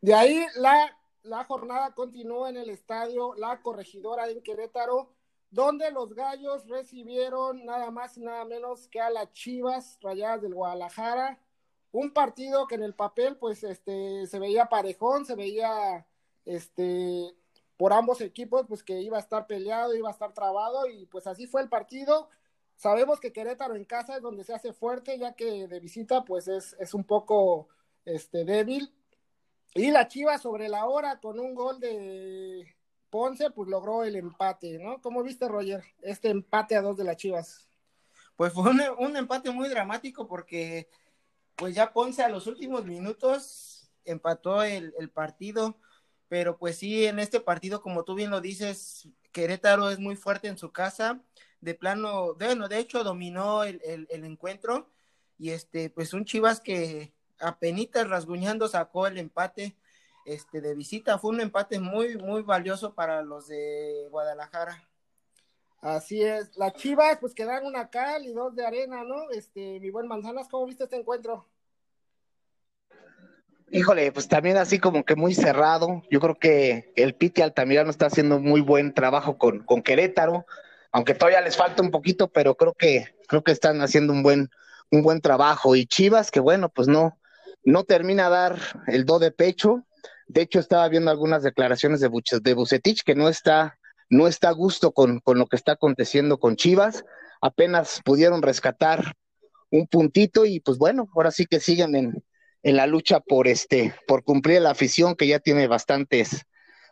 De 0.00 0.14
ahí 0.14 0.44
la, 0.56 0.96
la 1.22 1.44
jornada 1.44 1.94
continúa 1.94 2.48
en 2.50 2.56
el 2.56 2.70
estadio 2.70 3.34
La 3.34 3.60
Corregidora 3.62 4.28
en 4.28 4.42
Querétaro, 4.42 5.12
donde 5.50 5.90
los 5.90 6.14
gallos 6.14 6.66
recibieron 6.68 7.64
nada 7.64 7.90
más 7.90 8.16
y 8.16 8.20
nada 8.20 8.44
menos 8.44 8.88
que 8.88 9.00
a 9.00 9.10
las 9.10 9.32
Chivas 9.32 9.98
Rayadas 10.00 10.42
del 10.42 10.54
Guadalajara. 10.54 11.38
Un 11.92 12.12
partido 12.12 12.66
que 12.68 12.76
en 12.76 12.84
el 12.84 12.94
papel, 12.94 13.36
pues, 13.36 13.64
este, 13.64 14.26
se 14.26 14.38
veía 14.38 14.68
parejón, 14.68 15.26
se 15.26 15.34
veía, 15.34 16.06
este, 16.44 17.34
por 17.80 17.94
ambos 17.94 18.20
equipos, 18.20 18.66
pues 18.68 18.82
que 18.82 19.00
iba 19.00 19.16
a 19.16 19.20
estar 19.20 19.46
peleado, 19.46 19.94
iba 19.94 20.10
a 20.10 20.12
estar 20.12 20.34
trabado 20.34 20.86
y 20.86 21.06
pues 21.06 21.26
así 21.26 21.46
fue 21.46 21.62
el 21.62 21.70
partido. 21.70 22.28
Sabemos 22.76 23.20
que 23.20 23.32
Querétaro 23.32 23.74
en 23.74 23.86
casa 23.86 24.16
es 24.16 24.22
donde 24.22 24.44
se 24.44 24.52
hace 24.52 24.74
fuerte, 24.74 25.18
ya 25.18 25.32
que 25.32 25.66
de 25.66 25.80
visita 25.80 26.22
pues 26.22 26.46
es, 26.46 26.76
es 26.78 26.92
un 26.92 27.04
poco 27.04 27.68
este, 28.04 28.44
débil. 28.44 28.92
Y 29.72 29.90
la 29.92 30.08
Chiva 30.08 30.36
sobre 30.36 30.68
la 30.68 30.84
hora 30.84 31.20
con 31.20 31.40
un 31.40 31.54
gol 31.54 31.80
de 31.80 32.66
Ponce, 33.08 33.50
pues 33.50 33.66
logró 33.70 34.04
el 34.04 34.14
empate, 34.14 34.78
¿no? 34.78 35.00
¿Cómo 35.00 35.22
viste, 35.22 35.48
Roger, 35.48 35.82
este 36.02 36.28
empate 36.28 36.76
a 36.76 36.82
dos 36.82 36.98
de 36.98 37.04
las 37.04 37.16
Chivas? 37.16 37.66
Pues 38.36 38.52
fue 38.52 38.70
un, 38.98 39.16
empate 39.16 39.50
muy 39.52 39.70
dramático 39.70 40.28
porque 40.28 40.86
pues 41.56 41.74
ya 41.74 41.94
Ponce 41.94 42.22
a 42.22 42.28
los 42.28 42.46
últimos 42.46 42.84
minutos 42.84 43.90
empató 44.04 44.62
el 44.62 45.10
partido 45.14 45.78
pero 46.30 46.56
pues 46.56 46.78
sí, 46.78 47.06
en 47.06 47.18
este 47.18 47.40
partido, 47.40 47.82
como 47.82 48.04
tú 48.04 48.14
bien 48.14 48.30
lo 48.30 48.40
dices, 48.40 49.08
Querétaro 49.32 49.90
es 49.90 49.98
muy 49.98 50.14
fuerte 50.14 50.46
en 50.46 50.56
su 50.56 50.70
casa, 50.70 51.20
de 51.60 51.74
plano, 51.74 52.34
bueno, 52.34 52.68
de 52.68 52.78
hecho 52.78 53.02
dominó 53.02 53.64
el, 53.64 54.06
encuentro, 54.08 54.88
y 55.38 55.50
este, 55.50 55.90
pues 55.90 56.14
un 56.14 56.24
Chivas 56.24 56.60
que 56.60 57.12
apenas 57.40 58.08
rasguñando 58.08 58.68
sacó 58.68 59.08
el 59.08 59.18
empate 59.18 59.76
este, 60.24 60.60
de 60.60 60.76
visita, 60.76 61.18
fue 61.18 61.32
un 61.32 61.40
empate 61.40 61.80
muy, 61.80 62.16
muy 62.16 62.42
valioso 62.42 62.94
para 62.94 63.22
los 63.22 63.48
de 63.48 64.06
Guadalajara. 64.12 64.88
Así 65.80 66.22
es, 66.22 66.56
las 66.56 66.74
Chivas 66.74 67.18
pues 67.20 67.34
quedan 67.34 67.66
una 67.66 67.90
cal 67.90 68.24
y 68.24 68.32
dos 68.32 68.54
de 68.54 68.64
arena, 68.64 69.02
¿no? 69.02 69.30
Este, 69.32 69.80
mi 69.80 69.90
buen 69.90 70.06
Manzanas, 70.06 70.46
¿cómo 70.48 70.66
viste 70.66 70.84
este 70.84 70.94
encuentro? 70.94 71.48
Híjole, 73.72 74.10
pues 74.10 74.26
también 74.26 74.56
así 74.56 74.80
como 74.80 75.04
que 75.04 75.14
muy 75.14 75.32
cerrado. 75.32 76.02
Yo 76.10 76.18
creo 76.18 76.36
que 76.36 76.92
el 76.96 77.14
Piti 77.14 77.40
Altamirano 77.40 77.90
está 77.90 78.06
haciendo 78.06 78.40
muy 78.40 78.60
buen 78.60 78.94
trabajo 78.94 79.38
con, 79.38 79.60
con 79.60 79.82
Querétaro, 79.82 80.44
aunque 80.90 81.14
todavía 81.14 81.40
les 81.40 81.56
falta 81.56 81.80
un 81.80 81.92
poquito, 81.92 82.28
pero 82.32 82.56
creo 82.56 82.74
que, 82.74 83.14
creo 83.28 83.44
que 83.44 83.52
están 83.52 83.80
haciendo 83.80 84.12
un 84.12 84.24
buen, 84.24 84.50
un 84.90 85.02
buen 85.02 85.20
trabajo. 85.20 85.76
Y 85.76 85.86
Chivas, 85.86 86.32
que 86.32 86.40
bueno, 86.40 86.68
pues 86.68 86.88
no, 86.88 87.16
no 87.62 87.84
termina 87.84 88.26
a 88.26 88.30
dar 88.30 88.58
el 88.88 89.04
do 89.04 89.20
de 89.20 89.30
pecho. 89.30 89.86
De 90.26 90.42
hecho, 90.42 90.58
estaba 90.58 90.88
viendo 90.88 91.12
algunas 91.12 91.44
declaraciones 91.44 92.00
de, 92.00 92.08
Buch 92.08 92.32
de 92.42 92.54
Bucetich 92.54 93.04
que 93.04 93.14
no 93.14 93.28
está, 93.28 93.78
no 94.08 94.26
está 94.26 94.48
a 94.48 94.52
gusto 94.52 94.90
con, 94.90 95.20
con 95.20 95.38
lo 95.38 95.46
que 95.46 95.54
está 95.54 95.72
aconteciendo 95.72 96.40
con 96.40 96.56
Chivas. 96.56 97.04
Apenas 97.40 98.00
pudieron 98.04 98.42
rescatar 98.42 99.14
un 99.70 99.86
puntito 99.86 100.44
y 100.44 100.58
pues 100.58 100.76
bueno, 100.76 101.08
ahora 101.14 101.30
sí 101.30 101.46
que 101.46 101.60
siguen 101.60 101.94
en, 101.94 102.24
en 102.62 102.76
la 102.76 102.86
lucha 102.86 103.20
por 103.20 103.48
este, 103.48 103.94
por 104.06 104.24
cumplir 104.24 104.60
la 104.60 104.70
afición 104.70 105.14
que 105.14 105.26
ya 105.26 105.38
tiene 105.38 105.66
bastantes, 105.66 106.46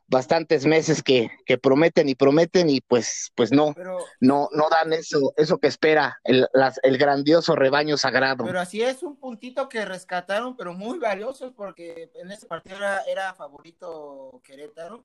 bastantes 0.07 0.65
meses 0.65 1.03
que, 1.03 1.31
que 1.45 1.59
prometen 1.59 2.09
y 2.09 2.15
prometen 2.15 2.71
y 2.71 2.81
pues, 2.81 3.31
pues 3.35 3.53
no, 3.53 3.75
pero, 3.75 3.99
no, 4.21 4.49
no 4.53 4.69
dan 4.71 4.93
eso, 4.93 5.35
eso 5.37 5.59
que 5.59 5.67
espera 5.67 6.19
el, 6.25 6.49
las, 6.55 6.81
el 6.83 6.97
grandioso 6.97 7.55
rebaño 7.55 7.97
sagrado. 7.97 8.45
Pero 8.45 8.61
así 8.61 8.83
es 8.83 9.03
un 9.03 9.17
puntito 9.17 9.69
que 9.69 9.85
rescataron, 9.85 10.57
pero 10.57 10.73
muy 10.73 10.99
valiosos 10.99 11.53
porque 11.53 12.11
en 12.15 12.31
este 12.31 12.47
partido 12.47 12.77
era, 12.77 13.03
era 13.03 13.35
favorito 13.35 14.41
Querétaro 14.45 15.05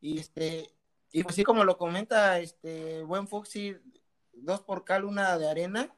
y 0.00 0.18
este, 0.18 0.70
y 1.12 1.22
pues 1.22 1.36
sí 1.36 1.44
como 1.44 1.64
lo 1.64 1.78
comenta 1.78 2.40
este 2.40 3.02
buen 3.04 3.28
Foxy, 3.28 3.76
dos 4.32 4.60
por 4.60 4.84
cal, 4.84 5.04
una 5.04 5.38
de 5.38 5.48
arena 5.48 5.94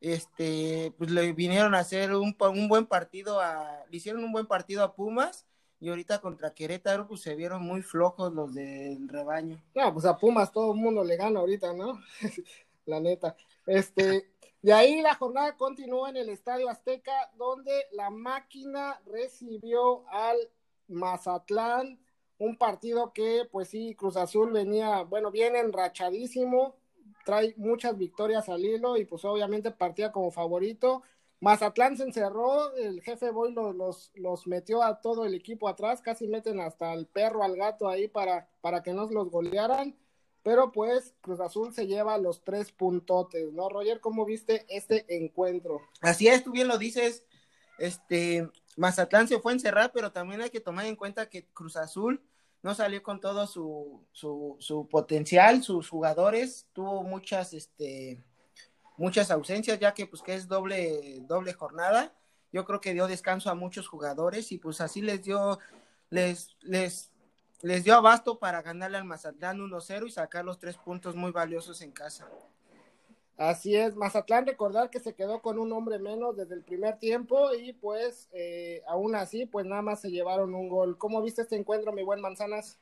este, 0.00 0.92
pues 0.98 1.10
le 1.10 1.32
vinieron 1.32 1.74
a 1.74 1.80
hacer 1.80 2.14
un, 2.14 2.36
un 2.38 2.68
buen 2.68 2.86
partido 2.86 3.40
a, 3.40 3.84
le 3.90 3.96
hicieron 3.96 4.24
un 4.24 4.32
buen 4.32 4.46
partido 4.46 4.82
a 4.82 4.94
Pumas 4.94 5.46
y 5.78 5.88
ahorita 5.88 6.20
contra 6.20 6.54
Querétaro 6.54 7.06
pues 7.06 7.20
se 7.22 7.34
vieron 7.34 7.62
muy 7.62 7.82
flojos 7.82 8.32
los 8.32 8.54
del 8.54 9.08
rebaño. 9.08 9.62
No, 9.74 9.92
pues 9.92 10.04
a 10.06 10.16
Pumas 10.16 10.52
todo 10.52 10.72
el 10.72 10.80
mundo 10.80 11.04
le 11.04 11.16
gana 11.16 11.40
ahorita, 11.40 11.72
¿no? 11.72 12.00
la 12.86 13.00
neta. 13.00 13.36
Este, 13.66 14.30
de 14.62 14.72
ahí 14.72 15.00
la 15.00 15.14
jornada 15.14 15.56
continúa 15.56 16.10
en 16.10 16.16
el 16.16 16.28
Estadio 16.28 16.68
Azteca, 16.68 17.30
donde 17.36 17.72
la 17.92 18.10
máquina 18.10 19.00
recibió 19.06 20.08
al 20.08 20.36
Mazatlán, 20.88 22.00
un 22.38 22.56
partido 22.56 23.12
que, 23.12 23.48
pues 23.50 23.68
sí, 23.68 23.94
Cruz 23.94 24.16
Azul 24.16 24.52
venía, 24.52 25.02
bueno, 25.02 25.30
bien 25.30 25.56
enrachadísimo, 25.56 26.76
trae 27.26 27.54
muchas 27.56 27.98
victorias 27.98 28.48
al 28.48 28.64
hilo 28.64 28.96
y 28.96 29.04
pues 29.04 29.24
obviamente 29.24 29.72
partía 29.72 30.12
como 30.12 30.30
favorito. 30.30 31.02
Mazatlán 31.40 31.96
se 31.96 32.04
encerró, 32.04 32.72
el 32.76 33.02
jefe 33.02 33.30
Boy 33.30 33.52
los, 33.52 33.74
los, 33.74 34.12
los, 34.14 34.46
metió 34.46 34.82
a 34.84 35.00
todo 35.00 35.26
el 35.26 35.34
equipo 35.34 35.68
atrás, 35.68 36.00
casi 36.00 36.28
meten 36.28 36.60
hasta 36.60 36.94
el 36.94 37.06
perro, 37.06 37.42
al 37.42 37.56
gato 37.56 37.88
ahí 37.88 38.06
para, 38.06 38.48
para 38.60 38.84
que 38.84 38.92
no 38.92 39.10
los 39.10 39.28
golearan, 39.28 39.96
pero 40.44 40.70
pues 40.70 41.14
Cruz 41.20 41.40
Azul 41.40 41.74
se 41.74 41.88
lleva 41.88 42.16
los 42.16 42.44
tres 42.44 42.70
puntotes, 42.70 43.52
¿no? 43.52 43.68
Roger, 43.68 44.00
¿cómo 44.00 44.24
viste 44.24 44.64
este 44.68 45.04
encuentro? 45.08 45.80
Así 46.00 46.28
es, 46.28 46.44
tú 46.44 46.52
bien 46.52 46.68
lo 46.68 46.78
dices, 46.78 47.24
este, 47.78 48.48
Mazatlán 48.76 49.26
se 49.26 49.40
fue 49.40 49.50
a 49.50 49.56
encerrar, 49.56 49.90
pero 49.92 50.12
también 50.12 50.42
hay 50.42 50.50
que 50.50 50.60
tomar 50.60 50.86
en 50.86 50.94
cuenta 50.94 51.28
que 51.28 51.44
Cruz 51.46 51.76
Azul 51.76 52.22
no 52.66 52.74
salió 52.74 53.00
con 53.00 53.20
todo 53.20 53.46
su, 53.46 54.04
su, 54.10 54.56
su, 54.58 54.88
potencial, 54.88 55.62
sus 55.62 55.88
jugadores, 55.88 56.66
tuvo 56.72 57.04
muchas, 57.04 57.52
este, 57.52 58.20
muchas 58.96 59.30
ausencias, 59.30 59.78
ya 59.78 59.94
que 59.94 60.08
pues 60.08 60.20
que 60.20 60.34
es 60.34 60.48
doble, 60.48 61.20
doble 61.28 61.52
jornada. 61.52 62.12
Yo 62.50 62.64
creo 62.64 62.80
que 62.80 62.92
dio 62.92 63.06
descanso 63.06 63.50
a 63.50 63.54
muchos 63.54 63.86
jugadores 63.86 64.50
y 64.50 64.58
pues 64.58 64.80
así 64.80 65.00
les 65.00 65.22
dio, 65.22 65.60
les, 66.10 66.56
les, 66.60 67.12
les 67.62 67.84
dio 67.84 67.94
abasto 67.94 68.40
para 68.40 68.62
ganarle 68.62 68.96
al 68.96 69.04
Mazatlán 69.04 69.60
1-0 69.60 70.08
y 70.08 70.10
sacar 70.10 70.44
los 70.44 70.58
tres 70.58 70.76
puntos 70.76 71.14
muy 71.14 71.30
valiosos 71.30 71.82
en 71.82 71.92
casa. 71.92 72.28
Así 73.36 73.76
es, 73.76 73.94
Mazatlán 73.96 74.46
recordar 74.46 74.88
que 74.88 74.98
se 74.98 75.14
quedó 75.14 75.42
con 75.42 75.58
un 75.58 75.70
hombre 75.72 75.98
menos 75.98 76.36
desde 76.36 76.54
el 76.54 76.62
primer 76.62 76.98
tiempo 76.98 77.52
y 77.54 77.74
pues 77.74 78.28
eh, 78.32 78.82
aún 78.86 79.14
así 79.14 79.44
pues 79.44 79.66
nada 79.66 79.82
más 79.82 80.00
se 80.00 80.10
llevaron 80.10 80.54
un 80.54 80.70
gol. 80.70 80.96
¿Cómo 80.96 81.20
viste 81.20 81.42
este 81.42 81.56
encuentro, 81.56 81.92
mi 81.92 82.02
buen 82.02 82.22
Manzanas? 82.22 82.78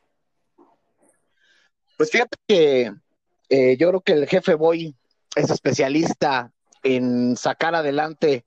Pues 1.97 2.11
fíjate 2.11 2.37
que 2.47 2.93
eh, 3.49 3.77
yo 3.77 3.89
creo 3.89 4.01
que 4.01 4.13
el 4.13 4.29
jefe 4.29 4.55
Boy 4.55 4.95
es 5.35 5.51
especialista 5.51 6.53
en 6.85 7.37
sacar 7.37 7.75
adelante 7.75 8.45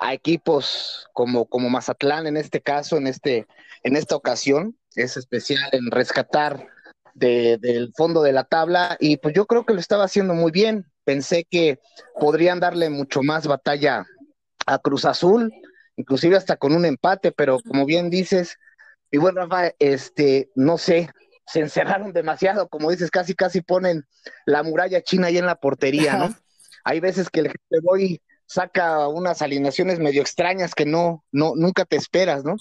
a 0.00 0.14
equipos 0.14 1.08
como, 1.12 1.44
como 1.44 1.68
Mazatlán 1.68 2.26
en 2.26 2.38
este 2.38 2.62
caso, 2.62 2.96
en, 2.96 3.06
este, 3.06 3.46
en 3.82 3.96
esta 3.96 4.16
ocasión. 4.16 4.78
Es 4.96 5.18
especial 5.18 5.68
en 5.72 5.90
rescatar 5.90 6.68
del 7.14 7.92
fondo 7.94 8.22
de 8.22 8.32
la 8.32 8.44
tabla 8.44 8.96
y 8.98 9.18
pues 9.18 9.34
yo 9.34 9.44
creo 9.46 9.66
que 9.66 9.74
lo 9.74 9.80
estaba 9.80 10.04
haciendo 10.04 10.32
muy 10.32 10.50
bien. 10.50 10.89
Pensé 11.04 11.46
que 11.48 11.78
podrían 12.18 12.60
darle 12.60 12.90
mucho 12.90 13.22
más 13.22 13.46
batalla 13.46 14.06
a 14.66 14.78
Cruz 14.78 15.04
Azul, 15.04 15.52
inclusive 15.96 16.36
hasta 16.36 16.56
con 16.56 16.72
un 16.72 16.84
empate, 16.84 17.32
pero 17.32 17.58
como 17.60 17.86
bien 17.86 18.10
dices, 18.10 18.56
y 19.10 19.18
bueno, 19.18 19.40
Rafa, 19.42 19.72
este, 19.78 20.50
no 20.54 20.78
sé, 20.78 21.10
se 21.46 21.60
encerraron 21.60 22.12
demasiado, 22.12 22.68
como 22.68 22.90
dices, 22.90 23.10
casi 23.10 23.34
casi 23.34 23.60
ponen 23.60 24.04
la 24.46 24.62
muralla 24.62 25.02
china 25.02 25.26
ahí 25.26 25.38
en 25.38 25.46
la 25.46 25.56
portería, 25.56 26.16
¿no? 26.16 26.34
Hay 26.84 27.00
veces 27.00 27.28
que 27.28 27.40
el 27.40 27.46
jefe 27.48 27.80
voy 27.82 28.22
saca 28.46 29.08
unas 29.08 29.42
alineaciones 29.42 29.98
medio 29.98 30.22
extrañas 30.22 30.74
que 30.74 30.86
no, 30.86 31.24
no, 31.30 31.52
nunca 31.56 31.84
te 31.84 31.96
esperas, 31.96 32.44
¿no? 32.44 32.56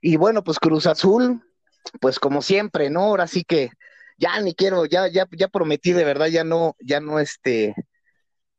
Y 0.00 0.16
bueno, 0.16 0.42
pues 0.44 0.58
Cruz 0.58 0.86
Azul, 0.86 1.42
pues 2.00 2.18
como 2.18 2.42
siempre, 2.42 2.90
¿no? 2.90 3.02
Ahora 3.02 3.26
sí 3.26 3.44
que 3.44 3.70
ya 4.18 4.40
ni 4.40 4.54
quiero, 4.54 4.86
ya, 4.86 5.08
ya, 5.08 5.26
ya 5.30 5.48
prometí 5.48 5.92
de 5.92 6.04
verdad, 6.04 6.26
ya 6.26 6.44
no, 6.44 6.76
ya 6.80 7.00
no 7.00 7.18
este 7.18 7.74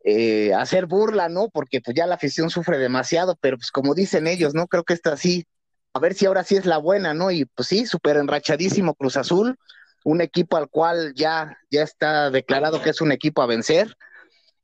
eh, 0.04 0.54
hacer 0.54 0.86
burla, 0.86 1.30
¿no? 1.30 1.50
Porque 1.50 1.80
pues 1.82 1.96
ya 1.96 2.06
la 2.08 2.16
afición 2.16 2.50
sufre 2.50 2.78
demasiado, 2.78 3.38
pero 3.40 3.58
pues 3.58 3.72
como 3.72 3.96
dicen 3.96 4.28
ellos, 4.28 4.54
¿no? 4.54 4.68
Creo 4.68 4.84
que 4.84 4.94
está 4.94 5.14
así, 5.14 5.46
a 5.94 6.00
ver 6.00 6.14
si 6.14 6.26
ahora 6.26 6.44
sí 6.44 6.56
es 6.58 6.66
la 6.66 6.78
buena, 6.78 7.14
¿no? 7.14 7.32
Y 7.32 7.46
pues 7.46 7.70
sí, 7.70 7.86
súper 7.86 8.18
enrachadísimo 8.18 8.96
Cruz 8.96 9.16
Azul, 9.16 9.58
un 10.04 10.22
equipo 10.22 10.58
al 10.58 10.70
cual 10.70 11.14
ya, 11.16 11.58
ya 11.72 11.84
está 11.84 12.30
declarado 12.30 12.82
que 12.82 12.90
es 12.90 13.00
un 13.00 13.12
equipo 13.12 13.42
a 13.42 13.46
vencer. 13.46 13.96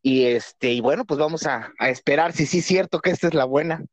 Y 0.01 0.25
este, 0.25 0.71
y 0.71 0.81
bueno, 0.81 1.05
pues 1.05 1.19
vamos 1.19 1.45
a, 1.45 1.73
esperar 1.79 2.33
si 2.33 2.45
sí 2.45 2.59
es 2.59 2.65
cierto 2.65 2.99
que 2.99 3.11
esta 3.11 3.27
es 3.27 3.33
la 3.33 3.45
buena. 3.45 3.83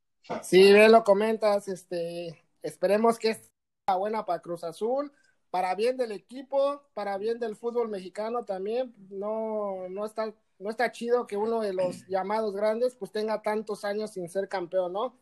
Sí, 0.43 0.73
bien 0.73 0.91
lo 0.91 1.05
comentas, 1.05 1.69
este, 1.69 2.45
esperemos 2.63 3.19
que 3.19 3.31
esta 3.31 3.47
sea 3.87 3.97
buena 3.97 4.27
para 4.27 4.41
Cruz 4.41 4.65
Azul, 4.65 5.13
para 5.57 5.75
bien 5.75 5.97
del 5.97 6.13
equipo, 6.13 6.83
para 6.93 7.17
bien 7.17 7.39
del 7.39 7.57
fútbol 7.57 7.89
mexicano 7.89 8.45
también, 8.45 8.95
no, 9.09 9.89
no 9.89 10.05
está, 10.05 10.35
no 10.59 10.69
está 10.69 10.93
chido 10.93 11.27
que 11.27 11.39
uno 11.39 11.63
de 11.63 11.73
los 11.73 12.07
llamados 12.09 12.55
grandes 12.55 12.95
pues 12.95 13.11
tenga 13.11 13.41
tantos 13.41 13.83
años 13.83 14.11
sin 14.11 14.29
ser 14.29 14.51
campeón, 14.51 14.93
¿no? 14.93 15.17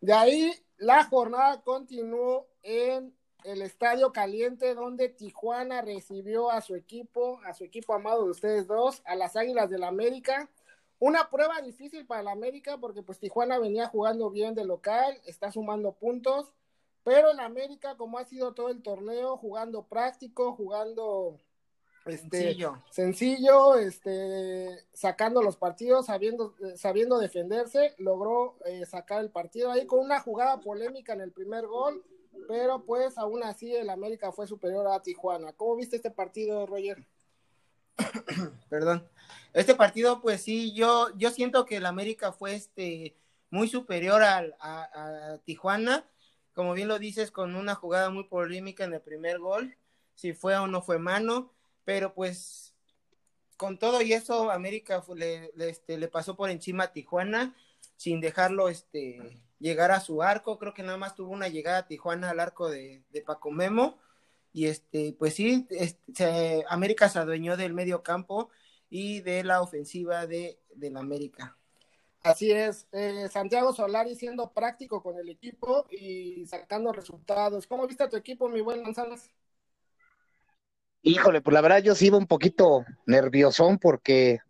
De 0.00 0.14
ahí 0.14 0.54
la 0.78 1.04
jornada 1.04 1.60
continuó 1.60 2.46
en 2.62 3.14
el 3.44 3.60
Estadio 3.60 4.10
Caliente, 4.10 4.74
donde 4.74 5.10
Tijuana 5.10 5.82
recibió 5.82 6.50
a 6.50 6.62
su 6.62 6.74
equipo, 6.74 7.38
a 7.44 7.52
su 7.52 7.64
equipo 7.64 7.92
amado 7.92 8.24
de 8.24 8.30
ustedes 8.30 8.68
dos, 8.68 9.02
a 9.04 9.16
las 9.16 9.36
Águilas 9.36 9.68
del 9.68 9.82
la 9.82 9.88
América. 9.88 10.48
Una 10.98 11.28
prueba 11.28 11.60
difícil 11.60 12.06
para 12.06 12.22
la 12.22 12.32
América 12.32 12.78
porque 12.78 13.02
pues 13.02 13.18
Tijuana 13.18 13.58
venía 13.58 13.86
jugando 13.86 14.30
bien 14.30 14.54
de 14.54 14.64
local, 14.64 15.20
está 15.26 15.52
sumando 15.52 15.92
puntos, 15.92 16.54
pero 17.08 17.32
en 17.32 17.40
América, 17.40 17.96
como 17.96 18.18
ha 18.18 18.24
sido 18.26 18.52
todo 18.52 18.68
el 18.68 18.82
torneo, 18.82 19.38
jugando 19.38 19.82
práctico, 19.86 20.52
jugando 20.52 21.40
este, 22.04 22.42
sencillo. 22.42 22.82
sencillo, 22.90 23.76
este, 23.76 24.84
sacando 24.92 25.42
los 25.42 25.56
partidos, 25.56 26.04
sabiendo, 26.04 26.54
sabiendo 26.76 27.18
defenderse, 27.18 27.94
logró 27.96 28.58
eh, 28.66 28.84
sacar 28.84 29.22
el 29.22 29.30
partido 29.30 29.70
ahí 29.70 29.86
con 29.86 30.00
una 30.00 30.20
jugada 30.20 30.60
polémica 30.60 31.14
en 31.14 31.22
el 31.22 31.32
primer 31.32 31.66
gol, 31.66 32.04
pero 32.46 32.84
pues 32.84 33.16
aún 33.16 33.42
así 33.42 33.74
el 33.74 33.88
América 33.88 34.30
fue 34.30 34.46
superior 34.46 34.86
a 34.88 35.00
Tijuana. 35.00 35.54
¿Cómo 35.54 35.76
viste 35.76 35.96
este 35.96 36.10
partido, 36.10 36.66
Roger? 36.66 37.06
Perdón. 38.68 39.08
Este 39.54 39.74
partido, 39.74 40.20
pues 40.20 40.42
sí, 40.42 40.74
yo, 40.74 41.08
yo 41.16 41.30
siento 41.30 41.64
que 41.64 41.78
el 41.78 41.86
América 41.86 42.32
fue 42.32 42.54
este 42.54 43.16
muy 43.48 43.66
superior 43.66 44.22
a, 44.22 44.44
a 44.60 45.38
Tijuana, 45.46 46.04
como 46.58 46.74
bien 46.74 46.88
lo 46.88 46.98
dices, 46.98 47.30
con 47.30 47.54
una 47.54 47.76
jugada 47.76 48.10
muy 48.10 48.24
polémica 48.24 48.82
en 48.82 48.92
el 48.92 49.00
primer 49.00 49.38
gol, 49.38 49.76
si 50.16 50.32
fue 50.32 50.56
o 50.56 50.66
no 50.66 50.82
fue 50.82 50.98
mano 50.98 51.54
pero 51.84 52.12
pues 52.12 52.74
con 53.56 53.78
todo 53.78 54.02
y 54.02 54.12
eso 54.12 54.50
América 54.50 55.04
le, 55.14 55.52
este, 55.56 55.98
le 55.98 56.08
pasó 56.08 56.34
por 56.34 56.50
encima 56.50 56.82
a 56.82 56.92
Tijuana 56.92 57.54
sin 57.96 58.20
dejarlo 58.20 58.68
este, 58.68 59.40
llegar 59.60 59.92
a 59.92 60.00
su 60.00 60.20
arco, 60.20 60.58
creo 60.58 60.74
que 60.74 60.82
nada 60.82 60.98
más 60.98 61.14
tuvo 61.14 61.30
una 61.30 61.46
llegada 61.46 61.78
a 61.78 61.86
Tijuana 61.86 62.30
al 62.30 62.40
arco 62.40 62.68
de, 62.68 63.04
Paco 63.24 63.52
Memo 63.52 64.00
y 64.52 64.66
este 64.66 65.14
pues 65.16 65.34
sí, 65.34 65.68
este, 65.70 66.64
América 66.68 67.08
se 67.08 67.20
adueñó 67.20 67.56
del 67.56 67.72
medio 67.72 68.02
campo 68.02 68.50
y 68.90 69.20
de 69.20 69.44
la 69.44 69.62
ofensiva 69.62 70.26
de, 70.26 70.58
la 70.74 70.98
América. 70.98 71.57
Así 72.28 72.50
es, 72.50 72.86
eh, 72.92 73.26
Santiago 73.30 73.72
Solari 73.72 74.14
siendo 74.14 74.52
práctico 74.52 75.02
con 75.02 75.18
el 75.18 75.30
equipo 75.30 75.86
y 75.90 76.44
sacando 76.46 76.92
resultados. 76.92 77.66
¿Cómo 77.66 77.86
viste 77.86 78.04
a 78.04 78.08
tu 78.08 78.16
equipo, 78.16 78.48
mi 78.48 78.60
buen 78.60 78.82
Manzanas? 78.82 79.30
Híjole, 81.02 81.40
pues 81.40 81.54
la 81.54 81.62
verdad 81.62 81.82
yo 81.82 81.94
sí 81.94 82.06
iba 82.08 82.18
un 82.18 82.26
poquito 82.26 82.84
nerviosón 83.06 83.78
porque 83.78 84.40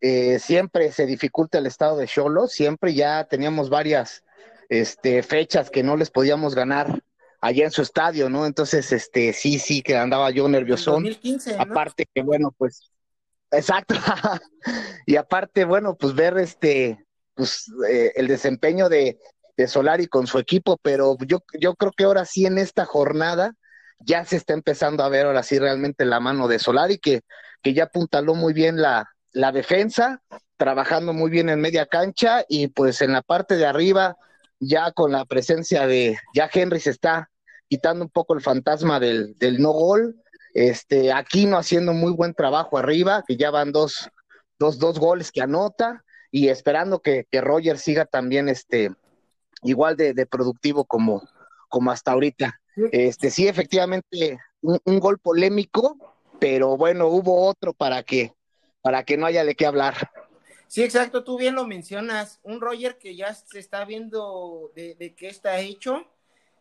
eh, 0.00 0.38
siempre 0.38 0.92
se 0.92 1.06
dificulta 1.06 1.58
el 1.58 1.66
estado 1.66 1.96
de 1.96 2.06
Cholo, 2.06 2.46
siempre 2.46 2.94
ya 2.94 3.24
teníamos 3.24 3.68
varias 3.68 4.22
este, 4.68 5.22
fechas 5.24 5.70
que 5.70 5.82
no 5.82 5.96
les 5.96 6.10
podíamos 6.10 6.54
ganar 6.54 7.02
allá 7.40 7.64
en 7.64 7.70
su 7.72 7.82
estadio, 7.82 8.30
¿no? 8.30 8.46
Entonces, 8.46 8.92
este, 8.92 9.32
sí, 9.32 9.58
sí, 9.58 9.82
que 9.82 9.96
andaba 9.96 10.30
yo 10.30 10.48
nerviosón. 10.48 11.02
2015, 11.02 11.56
Aparte 11.58 12.06
que, 12.14 12.22
bueno, 12.22 12.54
pues, 12.56 12.92
exacto. 13.50 13.94
y 15.06 15.16
aparte, 15.16 15.64
bueno, 15.64 15.96
pues 15.96 16.14
ver 16.14 16.38
este, 16.38 17.03
pues, 17.34 17.70
eh, 17.88 18.12
el 18.16 18.28
desempeño 18.28 18.88
de, 18.88 19.18
de 19.56 19.68
Solari 19.68 20.06
con 20.06 20.26
su 20.26 20.38
equipo, 20.38 20.78
pero 20.82 21.16
yo, 21.26 21.42
yo 21.58 21.74
creo 21.74 21.92
que 21.92 22.04
ahora 22.04 22.24
sí 22.24 22.46
en 22.46 22.58
esta 22.58 22.84
jornada 22.84 23.54
ya 24.00 24.24
se 24.24 24.36
está 24.36 24.54
empezando 24.54 25.02
a 25.02 25.08
ver 25.08 25.26
ahora 25.26 25.42
sí 25.42 25.58
realmente 25.58 26.04
la 26.04 26.20
mano 26.20 26.48
de 26.48 26.58
Solari, 26.58 26.98
que, 26.98 27.22
que 27.62 27.74
ya 27.74 27.84
apuntaló 27.84 28.34
muy 28.34 28.52
bien 28.52 28.80
la, 28.80 29.08
la 29.32 29.52
defensa, 29.52 30.22
trabajando 30.56 31.12
muy 31.12 31.30
bien 31.30 31.48
en 31.48 31.60
media 31.60 31.86
cancha 31.86 32.44
y 32.48 32.68
pues 32.68 33.00
en 33.02 33.12
la 33.12 33.22
parte 33.22 33.56
de 33.56 33.66
arriba, 33.66 34.16
ya 34.60 34.92
con 34.92 35.12
la 35.12 35.24
presencia 35.24 35.86
de, 35.86 36.18
ya 36.34 36.48
Henry 36.52 36.80
se 36.80 36.90
está 36.90 37.30
quitando 37.68 38.04
un 38.04 38.10
poco 38.10 38.34
el 38.34 38.40
fantasma 38.40 39.00
del, 39.00 39.34
del 39.38 39.60
no 39.60 39.72
gol, 39.72 40.16
este, 40.54 41.12
Aquino 41.12 41.58
haciendo 41.58 41.92
muy 41.92 42.12
buen 42.12 42.34
trabajo 42.34 42.78
arriba, 42.78 43.24
que 43.26 43.36
ya 43.36 43.50
van 43.50 43.72
dos, 43.72 44.08
dos, 44.58 44.78
dos 44.78 44.98
goles 44.98 45.32
que 45.32 45.40
anota 45.40 46.04
y 46.34 46.48
esperando 46.48 47.00
que, 47.00 47.28
que 47.30 47.40
Roger 47.40 47.78
siga 47.78 48.06
también 48.06 48.48
este, 48.48 48.90
igual 49.62 49.96
de, 49.96 50.26
productivo 50.26 50.84
como, 50.84 51.22
como 51.68 51.92
hasta 51.92 52.10
ahorita. 52.10 52.60
Este, 52.90 53.30
sí, 53.30 53.46
efectivamente, 53.46 54.40
un, 54.60 54.98
gol 54.98 55.20
polémico, 55.20 55.96
pero 56.40 56.76
bueno, 56.76 57.06
hubo 57.06 57.46
otro 57.46 57.72
para 57.72 58.02
que, 58.02 58.32
para 58.82 59.04
que 59.04 59.16
no 59.16 59.26
haya 59.26 59.44
de 59.44 59.54
qué 59.54 59.64
hablar. 59.64 60.10
Sí, 60.66 60.82
exacto, 60.82 61.22
tú 61.22 61.38
bien 61.38 61.54
lo 61.54 61.68
mencionas, 61.68 62.40
un 62.42 62.60
Roger 62.60 62.98
que 62.98 63.14
ya 63.14 63.32
se 63.32 63.60
está 63.60 63.84
viendo 63.84 64.72
de, 64.74 64.96
de 64.96 65.14
qué 65.14 65.28
está 65.28 65.60
hecho, 65.60 66.04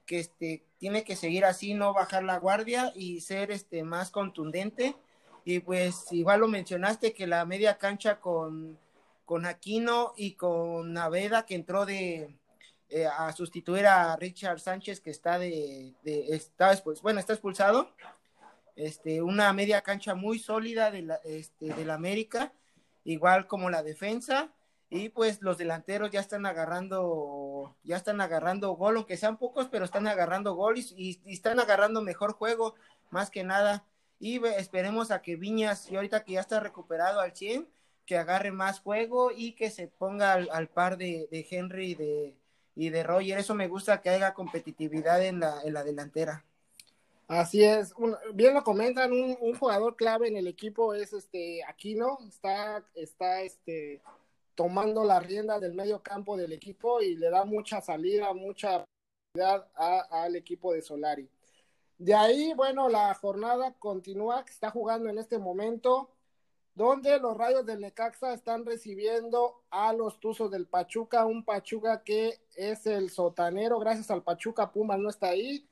que 0.06 0.20
este, 0.20 0.68
tiene 0.78 1.04
que 1.04 1.16
seguir 1.16 1.46
así, 1.46 1.74
no 1.74 1.96
bajar 1.96 2.24
la 2.24 2.38
guardia 2.38 2.94
y 2.96 3.22
ser 3.22 3.50
este, 3.50 3.82
más 3.82 4.12
contundente. 4.12 4.96
Y 5.46 5.62
pues 5.62 6.12
igual 6.12 6.42
lo 6.42 6.48
mencionaste 6.48 7.14
que 7.14 7.26
la 7.26 7.44
media 7.46 7.80
cancha 7.80 8.20
con, 8.20 8.78
con 9.26 9.46
Aquino 9.46 10.14
y 10.18 10.34
con 10.34 10.94
Naveda 10.94 11.46
que 11.46 11.56
entró 11.56 11.86
de, 11.86 12.38
eh, 12.90 13.08
a 13.08 13.32
sustituir 13.34 13.88
a 13.88 14.16
Richard 14.18 14.60
Sánchez 14.60 15.00
que 15.00 15.10
está 15.10 15.40
de, 15.40 15.96
está 16.04 16.80
bueno 17.02 17.20
está 17.20 17.34
expulsado. 17.34 17.90
Este 18.76 19.24
una 19.24 19.52
media 19.54 19.82
cancha 19.82 20.14
muy 20.14 20.38
sólida 20.38 20.92
de 20.92 21.02
la, 21.02 21.16
este, 21.24 21.92
América 21.92 22.54
igual 23.04 23.48
como 23.48 23.70
la 23.70 23.82
defensa. 23.82 24.54
Y 24.92 25.10
pues 25.10 25.42
los 25.42 25.58
delanteros 25.58 26.12
ya 26.12 26.20
están 26.20 26.46
agarrando 26.46 27.76
ya 27.84 27.98
están 27.98 28.22
agarrando 28.22 28.74
gol 28.74 28.98
aunque 28.98 29.18
sean 29.18 29.38
pocos 29.38 29.68
pero 29.72 29.86
están 29.86 30.06
agarrando 30.08 30.54
gol 30.54 30.78
y, 30.78 31.20
están 31.26 31.60
agarrando 31.60 32.02
mejor 32.04 32.34
juego 32.34 32.76
más 33.10 33.32
que 33.32 33.44
nada. 33.44 33.86
Y 34.20 34.46
esperemos 34.46 35.10
a 35.10 35.24
que 35.24 35.36
Viñas 35.36 35.90
y 35.90 35.96
ahorita 35.96 36.24
que 36.24 36.34
ya 36.34 36.42
está 36.42 36.60
recuperado 36.60 37.22
al 37.22 37.36
100 37.36 37.68
que 38.06 38.18
agarre 38.18 38.52
más 38.52 38.80
juego 38.80 39.32
y 39.36 39.54
que 39.54 39.70
se 39.70 39.88
ponga 39.88 40.34
al, 40.34 40.68
par 40.70 40.98
de, 40.98 41.28
Henry 41.50 41.96
de 41.96 42.36
y 42.76 42.90
de 42.90 43.04
Roger. 43.04 43.40
Eso 43.40 43.56
me 43.56 43.68
gusta 43.68 44.02
que 44.02 44.10
haya 44.10 44.34
competitividad 44.34 45.24
en 45.24 45.40
la, 45.40 45.62
en 45.64 45.74
la 45.74 45.84
delantera. 45.84 46.44
Así 47.28 47.64
es, 47.64 47.94
bien 48.34 48.54
lo 48.54 48.64
comentan, 48.64 49.12
un, 49.12 49.56
jugador 49.56 49.96
clave 49.96 50.28
en 50.28 50.36
el 50.36 50.46
equipo 50.46 50.94
es 50.94 51.14
este 51.14 51.64
Aquino, 51.64 52.20
está, 52.28 52.84
está 52.96 53.42
este, 53.42 54.02
tomando 54.56 55.04
la 55.06 55.20
rienda 55.20 55.60
del 55.60 55.74
medio 55.74 56.04
campo 56.04 56.36
del 56.36 56.52
equipo 56.52 57.02
y 57.02 57.16
le 57.16 57.30
da 57.30 57.46
mucha 57.46 57.82
salida, 57.82 58.34
mucha 58.34 58.86
al 59.76 60.36
equipo 60.36 60.74
de 60.74 60.82
Solari. 60.82 61.28
De 61.98 62.14
ahí, 62.14 62.54
bueno, 62.56 62.90
la 62.90 63.14
jornada 63.14 63.74
continúa, 63.80 64.44
está 64.48 64.70
jugando 64.70 65.10
en 65.10 65.18
este 65.18 65.40
momento 65.40 66.10
donde 66.76 67.20
los 67.20 67.38
rayos 67.38 67.66
del 67.66 67.82
Necaxa 67.82 68.34
están 68.34 68.66
recibiendo 68.66 69.62
a 69.70 69.94
los 69.94 70.20
Tuzos 70.20 70.50
del 70.50 70.66
Pachuca, 70.66 71.26
un 71.26 71.44
Pachuca 71.44 72.04
que 72.04 72.40
es 72.56 72.88
el 72.88 73.10
sotanero, 73.10 73.80
gracias 73.80 74.10
al 74.10 74.24
Pachuca 74.24 74.72
Pumas 74.72 75.00
no 75.00 75.10
está 75.10 75.30
ahí, 75.30 75.68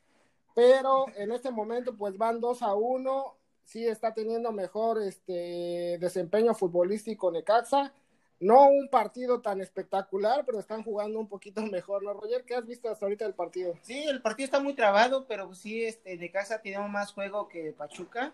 pero 0.54 1.06
en 1.16 1.32
este 1.32 1.50
momento 1.50 1.96
pues 1.96 2.18
van 2.18 2.40
2 2.40 2.62
a 2.62 2.76
1, 2.76 3.36
sí 3.66 3.88
está 3.88 4.14
teniendo 4.14 4.52
mejor 4.52 5.02
este 5.02 5.98
desempeño 6.00 6.54
futbolístico 6.54 7.32
Necaxa, 7.32 7.94
no 8.40 8.68
un 8.70 8.88
partido 8.90 9.42
tan 9.42 9.62
espectacular, 9.62 10.44
pero 10.46 10.60
están 10.60 10.84
jugando 10.84 11.20
un 11.20 11.28
poquito 11.28 11.62
mejor, 11.66 12.04
¿no, 12.04 12.14
Roger? 12.14 12.44
¿Qué 12.44 12.56
has 12.56 12.66
visto 12.66 12.90
hasta 12.90 13.06
ahorita 13.06 13.26
del 13.26 13.34
partido? 13.34 13.74
Sí, 13.82 14.04
el 14.04 14.22
partido 14.22 14.46
está 14.46 14.60
muy 14.60 14.74
trabado, 14.74 15.26
pero 15.28 15.54
sí, 15.56 15.84
este, 15.84 16.16
Necaxa 16.18 16.62
tiene 16.62 16.80
más 16.88 17.14
juego 17.14 17.48
que 17.48 17.72
Pachuca, 17.72 18.34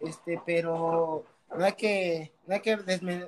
este, 0.00 0.40
pero 0.44 1.24
no 1.56 1.64
hay 1.64 1.72
que, 1.72 2.32
no 2.46 2.54
hay 2.54 2.60
que 2.60 2.76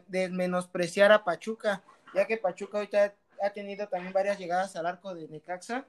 desmenospreciar 0.08 1.12
a 1.12 1.24
Pachuca, 1.24 1.82
ya 2.14 2.26
que 2.26 2.37
Pachuca 2.37 2.78
ahorita 2.78 3.14
ha 3.42 3.50
tenido 3.50 3.88
también 3.88 4.12
varias 4.12 4.38
llegadas 4.38 4.76
al 4.76 4.87
arco 4.87 5.14
de 5.14 5.28
Necaxa. 5.28 5.87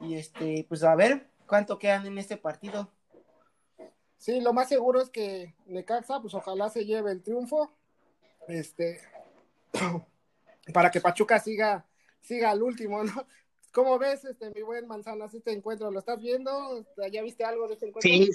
Y 0.00 0.14
este, 0.14 0.64
pues 0.68 0.82
a 0.82 0.94
ver 0.94 1.26
cuánto 1.46 1.78
quedan 1.78 2.06
en 2.06 2.18
este 2.18 2.36
partido. 2.36 2.90
Sí, 4.18 4.40
lo 4.40 4.52
más 4.52 4.68
seguro 4.68 5.00
es 5.00 5.10
que 5.10 5.54
Necaxa, 5.66 6.20
pues 6.20 6.34
ojalá 6.34 6.68
se 6.68 6.84
lleve 6.84 7.12
el 7.12 7.22
triunfo. 7.22 7.72
Este, 8.48 9.00
para 10.74 10.90
que 10.90 11.00
Pachuca 11.00 11.38
siga, 11.38 11.86
siga 12.20 12.50
al 12.50 12.62
último, 12.62 13.02
¿no? 13.04 13.26
¿Cómo 13.72 13.98
ves, 13.98 14.24
este, 14.24 14.50
mi 14.50 14.62
buen 14.62 14.86
Manzanas, 14.86 15.32
este 15.32 15.52
encuentro? 15.52 15.90
¿Lo 15.90 16.00
estás 16.00 16.20
viendo? 16.20 16.84
¿Ya 17.12 17.22
viste 17.22 17.44
algo 17.44 17.68
de 17.68 17.74
este 17.74 17.86
encuentro? 17.86 18.10
Sí, 18.10 18.30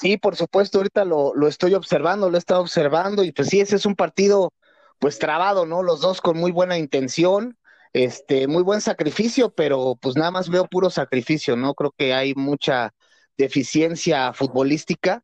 Sí, 0.00 0.16
por 0.16 0.34
supuesto, 0.34 0.78
ahorita 0.78 1.04
lo, 1.04 1.34
lo 1.34 1.46
estoy 1.46 1.74
observando, 1.74 2.30
lo 2.30 2.36
he 2.36 2.38
estado 2.38 2.62
observando 2.62 3.22
y 3.22 3.32
pues 3.32 3.48
sí, 3.48 3.60
ese 3.60 3.76
es 3.76 3.84
un 3.84 3.96
partido 3.96 4.54
pues 4.98 5.18
trabado, 5.18 5.66
¿no? 5.66 5.82
Los 5.82 6.00
dos 6.00 6.22
con 6.22 6.38
muy 6.38 6.52
buena 6.52 6.78
intención, 6.78 7.58
este, 7.92 8.46
muy 8.46 8.62
buen 8.62 8.80
sacrificio, 8.80 9.50
pero 9.54 9.98
pues 10.00 10.16
nada 10.16 10.30
más 10.30 10.48
veo 10.48 10.66
puro 10.66 10.88
sacrificio, 10.88 11.54
¿no? 11.54 11.74
Creo 11.74 11.92
que 11.98 12.14
hay 12.14 12.34
mucha 12.34 12.94
deficiencia 13.36 14.32
futbolística, 14.32 15.22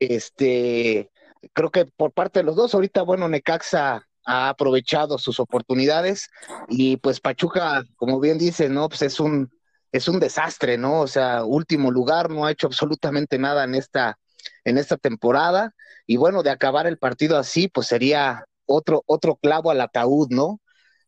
este, 0.00 1.08
creo 1.52 1.70
que 1.70 1.86
por 1.86 2.12
parte 2.12 2.40
de 2.40 2.44
los 2.46 2.56
dos, 2.56 2.74
ahorita, 2.74 3.02
bueno, 3.02 3.28
Necaxa 3.28 4.08
ha 4.24 4.48
aprovechado 4.48 5.18
sus 5.18 5.38
oportunidades 5.38 6.30
y 6.68 6.96
pues 6.96 7.20
Pachuca, 7.20 7.84
como 7.94 8.18
bien 8.18 8.38
dice, 8.38 8.68
¿no? 8.68 8.88
Pues 8.88 9.02
es 9.02 9.20
un, 9.20 9.52
es 9.92 10.08
un 10.08 10.20
desastre, 10.20 10.78
¿no? 10.78 11.00
O 11.00 11.06
sea, 11.06 11.44
último 11.44 11.90
lugar, 11.90 12.30
no 12.30 12.44
ha 12.44 12.52
hecho 12.52 12.66
absolutamente 12.66 13.38
nada 13.38 13.64
en 13.64 13.74
esta, 13.74 14.18
en 14.64 14.78
esta 14.78 14.96
temporada. 14.96 15.74
Y 16.06 16.16
bueno, 16.16 16.42
de 16.42 16.50
acabar 16.50 16.86
el 16.86 16.98
partido 16.98 17.38
así, 17.38 17.68
pues 17.68 17.86
sería 17.86 18.44
otro, 18.66 19.02
otro 19.06 19.36
clavo 19.36 19.70
al 19.70 19.80
ataúd, 19.80 20.28
¿no? 20.30 20.60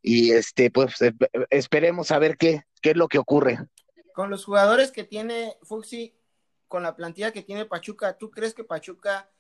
Y 0.03 0.33
este, 0.33 0.71
pues 0.71 1.01
eh, 1.03 1.13
esperemos 1.51 2.11
a 2.11 2.19
ver 2.19 2.37
qué, 2.37 2.63
qué 2.81 2.91
es 2.91 2.97
lo 2.97 3.09
que 3.09 3.19
ocurre. 3.19 3.59
Con 4.15 4.31
los 4.31 4.45
jugadores 4.45 4.91
que 4.91 5.05
tiene 5.05 5.57
Fuxi, 5.63 6.17
con 6.67 6.83
la 6.83 6.97
plantilla 6.97 7.33
que 7.33 7.43
tiene 7.43 7.65
Pachuca, 7.65 8.17
¿tú 8.17 8.31
crees 8.31 8.55
que 8.55 8.65
Pachuca 8.65 9.31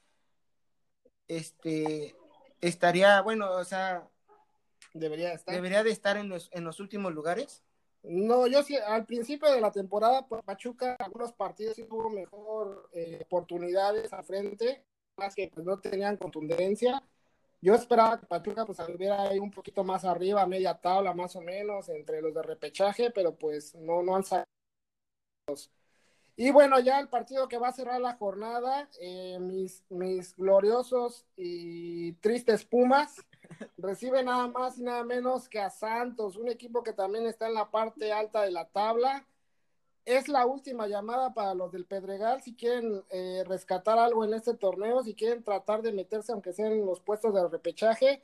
este 1.26 2.16
estaría, 2.60 3.20
bueno, 3.20 3.50
o 3.52 3.64
sea, 3.64 4.08
debería 4.94 5.32
estar, 5.32 5.54
debería 5.54 5.84
de 5.84 5.90
estar 5.90 6.16
en 6.16 6.28
los, 6.28 6.48
en 6.52 6.64
los 6.64 6.80
últimos 6.80 7.12
lugares? 7.12 7.62
No, 8.08 8.46
yo 8.46 8.62
sí, 8.62 8.74
al 8.74 9.04
principio 9.04 9.52
de 9.52 9.60
la 9.60 9.70
temporada, 9.70 10.26
pues 10.26 10.42
Pachuca, 10.42 10.96
algunos 10.98 11.32
partidos 11.34 11.76
sí 11.76 11.84
tuvo 11.84 12.08
mejor 12.08 12.88
eh, 12.94 13.20
oportunidades 13.22 14.10
a 14.14 14.22
frente, 14.22 14.82
más 15.18 15.34
que 15.34 15.50
pues, 15.52 15.66
no 15.66 15.78
tenían 15.78 16.16
contundencia. 16.16 17.02
Yo 17.60 17.74
esperaba 17.74 18.18
que 18.18 18.26
Pachuca 18.26 18.64
pues 18.64 18.78
estuviera 18.78 19.24
ahí 19.24 19.38
un 19.38 19.50
poquito 19.50 19.84
más 19.84 20.06
arriba, 20.06 20.46
media 20.46 20.74
tabla 20.80 21.12
más 21.12 21.36
o 21.36 21.42
menos, 21.42 21.90
entre 21.90 22.22
los 22.22 22.32
de 22.32 22.42
repechaje, 22.42 23.10
pero 23.10 23.36
pues 23.36 23.74
no, 23.74 24.02
no 24.02 24.16
han 24.16 24.24
salido. 24.24 24.46
Y 26.36 26.50
bueno, 26.50 26.78
ya 26.80 27.00
el 27.00 27.08
partido 27.08 27.48
que 27.48 27.58
va 27.58 27.68
a 27.68 27.72
cerrar 27.72 28.00
la 28.00 28.14
jornada, 28.14 28.88
eh, 29.00 29.38
mis, 29.40 29.84
mis 29.90 30.34
gloriosos 30.36 31.26
y 31.36 32.12
tristes 32.14 32.64
Pumas 32.64 33.16
recibe 33.78 34.22
nada 34.22 34.48
más 34.48 34.78
y 34.78 34.82
nada 34.82 35.04
menos 35.04 35.48
que 35.48 35.60
a 35.60 35.70
Santos, 35.70 36.36
un 36.36 36.48
equipo 36.48 36.82
que 36.82 36.92
también 36.92 37.26
está 37.26 37.48
en 37.48 37.54
la 37.54 37.70
parte 37.70 38.12
alta 38.12 38.42
de 38.42 38.50
la 38.50 38.66
tabla. 38.66 39.26
Es 40.04 40.28
la 40.28 40.46
última 40.46 40.86
llamada 40.86 41.34
para 41.34 41.54
los 41.54 41.70
del 41.70 41.84
Pedregal 41.84 42.42
si 42.42 42.54
quieren 42.54 43.04
eh, 43.10 43.44
rescatar 43.46 43.98
algo 43.98 44.24
en 44.24 44.32
este 44.32 44.54
torneo, 44.54 45.02
si 45.02 45.14
quieren 45.14 45.44
tratar 45.44 45.82
de 45.82 45.92
meterse 45.92 46.32
aunque 46.32 46.54
sean 46.54 46.72
en 46.72 46.86
los 46.86 47.00
puestos 47.00 47.34
de 47.34 47.46
repechaje. 47.46 48.22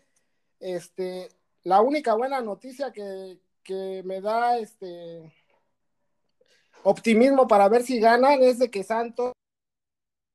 Este, 0.61 1.29
la 1.63 1.83
única 1.83 2.15
buena 2.15 2.41
noticia 2.41 2.91
que, 2.91 3.39
que 3.63 4.03
me 4.05 4.23
da 4.23 4.59
este 4.59 5.35
optimismo 6.83 7.47
para 7.47 7.69
ver 7.69 7.83
si 7.83 8.01
ganan 8.01 8.43
es 8.43 8.59
de 8.59 8.71
que 8.71 8.83
Santos 8.83 9.33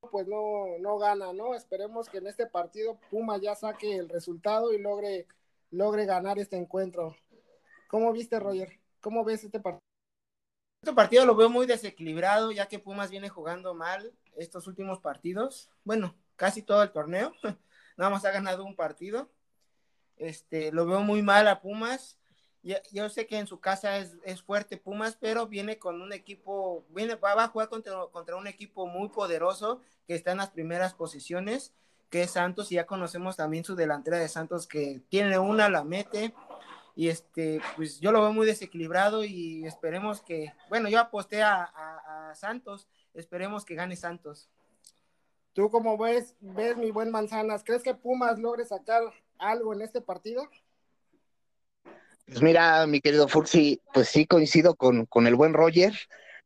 pues 0.10 0.28
no, 0.28 0.78
no 0.80 0.98
gana, 0.98 1.34
¿no? 1.34 1.56
Esperemos 1.56 2.10
que 2.10 2.17
en 2.17 2.28
este 2.28 2.45
partido 2.45 3.00
Puma 3.10 3.38
ya 3.38 3.56
saque 3.56 3.95
el 3.95 4.10
resultado 4.10 4.74
y 4.74 4.80
logre, 4.80 5.28
logre 5.72 6.06
ganar 6.06 6.39
este 6.39 6.58
encuentro. 6.58 7.15
¿Cómo 7.88 8.12
viste, 8.12 8.39
Roger? 8.39 8.80
¿Cómo 9.02 9.24
ves 9.24 9.43
este 9.43 9.60
partido? 9.60 9.80
Este 10.82 10.93
partido 10.93 11.26
lo 11.26 11.36
veo 11.36 11.50
muy 11.50 11.65
desequilibrado, 11.65 12.52
ya 12.52 12.67
que 12.67 12.80
Pumas 12.80 13.10
viene 13.10 13.30
jugando 13.30 13.74
mal 13.74 14.13
estos 14.36 14.67
últimos 14.67 15.00
partidos. 15.00 15.69
Bueno, 15.84 16.15
casi 16.36 16.62
todo 16.62 16.84
el 16.84 16.91
torneo. 16.91 17.34
Nada 17.98 18.12
más 18.12 18.24
ha 18.26 18.32
ganado 18.32 18.63
un 18.63 18.76
partido. 18.76 19.30
Este, 20.17 20.72
lo 20.72 20.86
veo 20.86 21.02
muy 21.02 21.22
mal 21.22 21.48
a 21.48 21.62
Pumas 21.62 22.18
yo 22.63 23.10
sé 23.10 23.26
que 23.26 23.38
en 23.38 23.48
su 23.48 23.60
casa 23.60 23.98
es, 23.98 24.41
fuerte 24.41 24.78
Pumas, 24.78 25.17
pero 25.19 25.48
viene 25.48 25.78
con 25.78 26.02
un 26.02 26.12
equipo, 26.13 26.86
viene, 26.89 27.15
va, 27.15 27.43
a 27.43 27.48
jugar 27.48 27.69
contra, 27.69 27.93
contra, 28.12 28.36
un 28.36 28.48
equipo 28.48 28.86
muy 28.88 29.10
poderoso 29.10 29.82
que 30.08 30.15
está 30.15 30.32
en 30.32 30.39
las 30.39 30.50
primeras 30.50 30.93
posiciones, 30.93 31.74
que 32.10 32.24
es 32.24 32.32
Santos, 32.32 32.72
y 32.72 32.76
ya 32.76 32.86
conocemos 32.86 33.38
también 33.38 33.63
su 33.63 33.76
delantera 33.76 34.17
de 34.17 34.28
Santos 34.28 34.67
que 34.67 35.02
tiene 35.10 35.39
una, 35.39 35.69
la 35.69 35.84
mete, 35.84 36.34
y 36.95 37.08
este, 37.08 37.62
pues 37.76 38.00
yo 38.02 38.12
lo 38.12 38.22
veo 38.22 38.34
muy 38.34 38.45
desequilibrado 38.45 39.24
y 39.24 39.65
esperemos 39.65 40.22
que, 40.22 40.54
bueno, 40.67 40.89
yo 40.89 41.00
aposté 41.00 41.41
a, 41.41 41.63
a, 41.63 42.30
a 42.30 42.36
Santos, 42.36 42.89
esperemos 43.13 43.63
que 43.63 43.76
gane 43.76 43.95
Santos. 43.95 44.50
¿Tú 45.54 45.69
cómo 45.69 45.98
ves, 45.98 46.36
ves 46.41 46.76
mi 46.78 46.91
buen 46.91 47.10
Manzanas? 47.10 47.63
¿Crees 47.63 47.84
que 47.84 47.95
Pumas 47.95 48.38
logre 48.38 48.65
sacar 48.65 49.04
algo 49.38 49.74
en 49.74 49.82
este 49.82 50.02
partido? 50.02 50.50
Pues 52.30 52.44
mira, 52.44 52.86
mi 52.86 53.02
querido 53.02 53.28
Fursi, 53.28 53.82
pues 53.92 54.08
sí 54.10 54.28
coincido 54.28 54.76
con, 54.76 55.08
con 55.08 55.26
el 55.26 55.34
buen 55.36 55.54
Roger, 55.54 55.94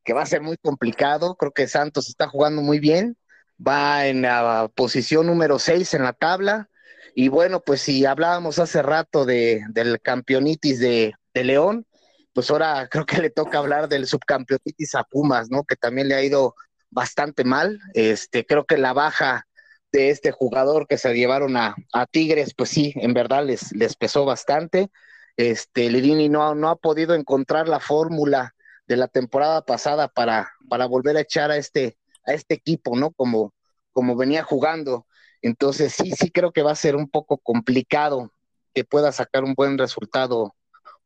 que 0.05 0.13
va 0.13 0.21
a 0.21 0.25
ser 0.25 0.41
muy 0.41 0.55
complicado. 0.57 1.35
Creo 1.35 1.51
que 1.51 1.67
Santos 1.67 2.07
está 2.07 2.27
jugando 2.29 2.61
muy 2.61 2.79
bien, 2.79 3.17
va 3.65 4.07
en 4.07 4.21
la 4.21 4.71
posición 4.73 5.27
número 5.27 5.59
6 5.59 5.93
en 5.93 6.03
la 6.03 6.13
tabla. 6.13 6.69
Y 7.15 7.27
bueno, 7.27 7.59
pues 7.59 7.81
si 7.81 8.05
hablábamos 8.05 8.59
hace 8.59 8.81
rato 8.81 9.25
de, 9.25 9.61
del 9.69 9.99
campeonitis 10.01 10.79
de, 10.79 11.13
de 11.33 11.43
León, 11.43 11.85
pues 12.33 12.49
ahora 12.49 12.87
creo 12.89 13.05
que 13.05 13.21
le 13.21 13.29
toca 13.29 13.57
hablar 13.57 13.89
del 13.89 14.07
subcampeonitis 14.07 14.95
a 14.95 15.03
Pumas, 15.03 15.49
¿no? 15.51 15.65
Que 15.65 15.75
también 15.75 16.07
le 16.07 16.15
ha 16.15 16.23
ido 16.23 16.55
bastante 16.91 17.43
mal. 17.43 17.79
Este, 17.93 18.45
creo 18.45 18.65
que 18.65 18.77
la 18.77 18.93
baja 18.93 19.47
de 19.91 20.11
este 20.11 20.31
jugador 20.31 20.87
que 20.87 20.97
se 20.97 21.13
llevaron 21.13 21.57
a, 21.57 21.75
a 21.91 22.05
Tigres, 22.05 22.53
pues 22.55 22.69
sí, 22.69 22.93
en 22.95 23.13
verdad 23.13 23.45
les, 23.45 23.73
les 23.73 23.97
pesó 23.97 24.23
bastante. 24.23 24.89
Este, 25.37 25.89
Lirini 25.89 26.29
no, 26.29 26.55
no 26.55 26.69
ha 26.69 26.75
podido 26.75 27.15
encontrar 27.15 27.67
la 27.67 27.79
fórmula 27.79 28.53
de 28.87 28.97
la 28.97 29.07
temporada 29.07 29.65
pasada 29.65 30.07
para, 30.07 30.51
para 30.69 30.85
volver 30.85 31.17
a 31.17 31.21
echar 31.21 31.51
a 31.51 31.57
este, 31.57 31.97
a 32.25 32.33
este 32.33 32.55
equipo, 32.55 32.95
¿no? 32.97 33.11
Como, 33.11 33.53
como 33.91 34.15
venía 34.15 34.43
jugando. 34.43 35.07
Entonces 35.41 35.93
sí, 35.93 36.11
sí 36.11 36.31
creo 36.31 36.51
que 36.51 36.63
va 36.63 36.71
a 36.71 36.75
ser 36.75 36.95
un 36.95 37.09
poco 37.09 37.37
complicado 37.37 38.31
que 38.73 38.83
pueda 38.83 39.11
sacar 39.11 39.43
un 39.43 39.53
buen 39.53 39.77
resultado 39.77 40.55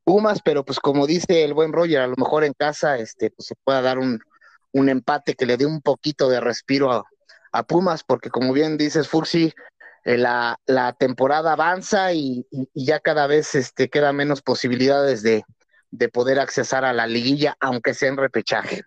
Pumas, 0.07 0.41
pero 0.41 0.63
pues 0.63 0.79
como 0.79 1.05
dice 1.05 1.43
el 1.43 1.53
buen 1.53 1.73
Roger, 1.73 1.99
a 1.99 2.07
lo 2.07 2.15
mejor 2.15 2.45
en 2.45 2.53
casa 2.53 2.97
este, 2.97 3.29
pues 3.29 3.47
se 3.47 3.55
pueda 3.55 3.81
dar 3.81 3.99
un, 3.99 4.21
un 4.71 4.87
empate 4.87 5.35
que 5.35 5.45
le 5.45 5.57
dé 5.57 5.65
un 5.65 5.81
poquito 5.81 6.29
de 6.29 6.39
respiro 6.39 6.93
a, 6.93 7.03
a 7.51 7.63
Pumas, 7.63 8.05
porque 8.05 8.29
como 8.29 8.53
bien 8.53 8.77
dices, 8.77 9.09
Fursi, 9.09 9.53
eh, 10.07 10.17
la, 10.17 10.57
la, 10.65 10.93
temporada 10.93 11.51
avanza 11.51 12.13
y, 12.13 12.47
ya 12.73 13.01
cada 13.01 13.27
vez 13.27 13.55
este, 13.55 13.89
queda 13.89 14.13
menos 14.13 14.41
posibilidades 14.41 15.21
de, 15.21 15.43
de, 15.91 16.07
poder 16.07 16.39
accesar 16.39 16.85
a 16.85 16.93
la 16.93 17.07
liguilla, 17.07 17.57
aunque 17.59 17.93
sea 17.93 18.07
en 18.07 18.15
repechaje. 18.15 18.83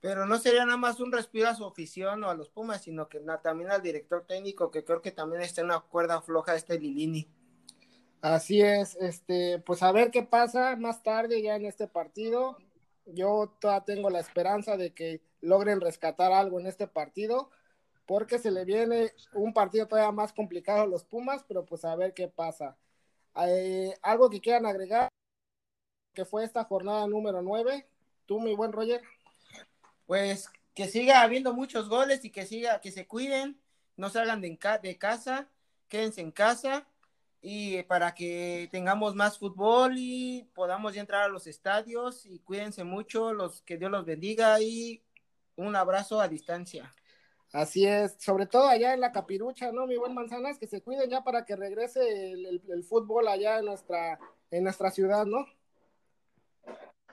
Pero 0.00 0.26
no 0.26 0.36
sería 0.36 0.64
nada 0.64 0.76
más 0.76 0.98
un 0.98 1.12
respiro 1.12 1.46
a 1.46 1.54
su 1.54 1.64
afición 1.64 2.24
o 2.24 2.30
a 2.30 2.34
los 2.34 2.50
Pumas, 2.50 2.82
sino 2.82 3.08
que 3.08 3.20
también 3.40 3.70
al 3.70 3.82
director 3.82 4.24
técnico, 4.26 4.72
que 4.72 4.84
creo 4.84 5.00
que 5.00 5.12
también 5.12 5.42
está 5.42 5.60
en 5.60 5.66
una 5.66 5.78
cuerda 5.78 6.20
floja 6.22 6.56
este 6.56 6.76
Lilini. 6.76 7.28
Así 8.20 8.60
es, 8.60 8.96
este, 8.96 9.60
pues 9.60 9.84
a 9.84 9.92
ver 9.92 10.10
qué 10.10 10.24
pasa 10.24 10.74
más 10.74 11.04
tarde 11.04 11.40
ya 11.40 11.54
en 11.54 11.66
este 11.66 11.86
partido. 11.86 12.56
Yo 13.06 13.54
todavía 13.60 13.84
tengo 13.84 14.10
la 14.10 14.18
esperanza 14.18 14.76
de 14.76 14.92
que 14.92 15.22
logren 15.40 15.80
rescatar 15.80 16.32
algo 16.32 16.58
en 16.58 16.66
este 16.66 16.88
partido 16.88 17.52
porque 18.08 18.38
se 18.38 18.50
le 18.50 18.64
viene 18.64 19.12
un 19.34 19.52
partido 19.52 19.86
todavía 19.86 20.10
más 20.10 20.32
complicado 20.32 20.80
a 20.80 20.86
los 20.86 21.04
Pumas, 21.04 21.44
pero 21.46 21.66
pues 21.66 21.84
a 21.84 21.94
ver 21.94 22.14
qué 22.14 22.26
pasa. 22.26 22.74
Eh, 23.46 23.94
algo 24.00 24.30
que 24.30 24.40
quieran 24.40 24.64
agregar, 24.64 25.10
que 26.14 26.24
fue 26.24 26.42
esta 26.42 26.64
jornada 26.64 27.06
número 27.06 27.42
9, 27.42 27.86
tú 28.24 28.40
mi 28.40 28.54
buen 28.54 28.72
Roger. 28.72 29.02
Pues 30.06 30.50
que 30.74 30.88
siga 30.88 31.20
habiendo 31.20 31.52
muchos 31.52 31.90
goles 31.90 32.24
y 32.24 32.30
que 32.30 32.46
siga, 32.46 32.80
que 32.80 32.92
se 32.92 33.06
cuiden, 33.06 33.60
no 33.98 34.08
salgan 34.08 34.40
de, 34.40 34.58
de 34.82 34.96
casa, 34.96 35.50
quédense 35.88 36.22
en 36.22 36.32
casa 36.32 36.88
y 37.42 37.82
para 37.82 38.14
que 38.14 38.70
tengamos 38.70 39.16
más 39.16 39.38
fútbol 39.38 39.96
y 39.98 40.48
podamos 40.54 40.94
ya 40.94 41.02
entrar 41.02 41.24
a 41.24 41.28
los 41.28 41.46
estadios 41.46 42.24
y 42.24 42.38
cuídense 42.38 42.84
mucho, 42.84 43.34
los 43.34 43.60
que 43.60 43.76
Dios 43.76 43.90
los 43.90 44.06
bendiga 44.06 44.58
y 44.62 45.02
un 45.56 45.76
abrazo 45.76 46.22
a 46.22 46.28
distancia. 46.28 46.90
Así 47.52 47.86
es, 47.86 48.16
sobre 48.18 48.46
todo 48.46 48.68
allá 48.68 48.92
en 48.94 49.00
la 49.00 49.12
capirucha, 49.12 49.72
¿no? 49.72 49.86
Mi 49.86 49.96
buen 49.96 50.14
Manzanas, 50.14 50.58
que 50.58 50.66
se 50.66 50.82
cuiden 50.82 51.10
ya 51.10 51.24
para 51.24 51.44
que 51.44 51.56
regrese 51.56 52.32
el, 52.32 52.84
fútbol 52.84 53.26
allá 53.28 53.58
en 53.58 53.64
nuestra, 53.64 54.18
en 54.50 54.64
nuestra 54.64 54.90
ciudad, 54.90 55.24
¿no? 55.24 55.46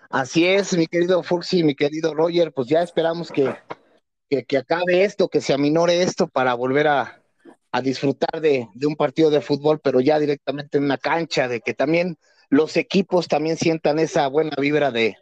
Así 0.10 0.46
es, 0.46 0.78
mi 0.78 0.88
querido 0.88 1.24
Fuxi, 1.24 1.64
mi 1.64 1.76
querido 1.76 2.14
Roger, 2.14 2.54
pues 2.54 2.68
ya 2.68 2.82
esperamos 2.82 3.32
que, 3.32 3.56
que 4.30 4.58
acabe 4.58 5.04
esto, 5.04 5.30
que 5.30 5.42
se 5.42 5.54
aminore 5.54 6.02
esto 6.04 6.28
para 6.28 6.54
volver 6.54 6.88
a, 6.88 7.26
a 7.76 7.82
disfrutar 7.82 8.40
de, 8.40 8.70
un 8.88 8.96
partido 8.96 9.30
de 9.30 9.42
fútbol, 9.42 9.82
pero 9.82 10.00
ya 10.00 10.18
directamente 10.18 10.78
en 10.78 10.86
una 10.86 10.98
cancha, 10.98 11.50
de 11.50 11.60
que 11.60 11.74
también 11.74 12.18
los 12.48 12.78
equipos 12.78 13.28
también 13.28 13.58
sientan 13.58 14.00
esa 14.00 14.30
buena 14.30 14.56
vibra 14.58 14.92
de, 14.92 15.18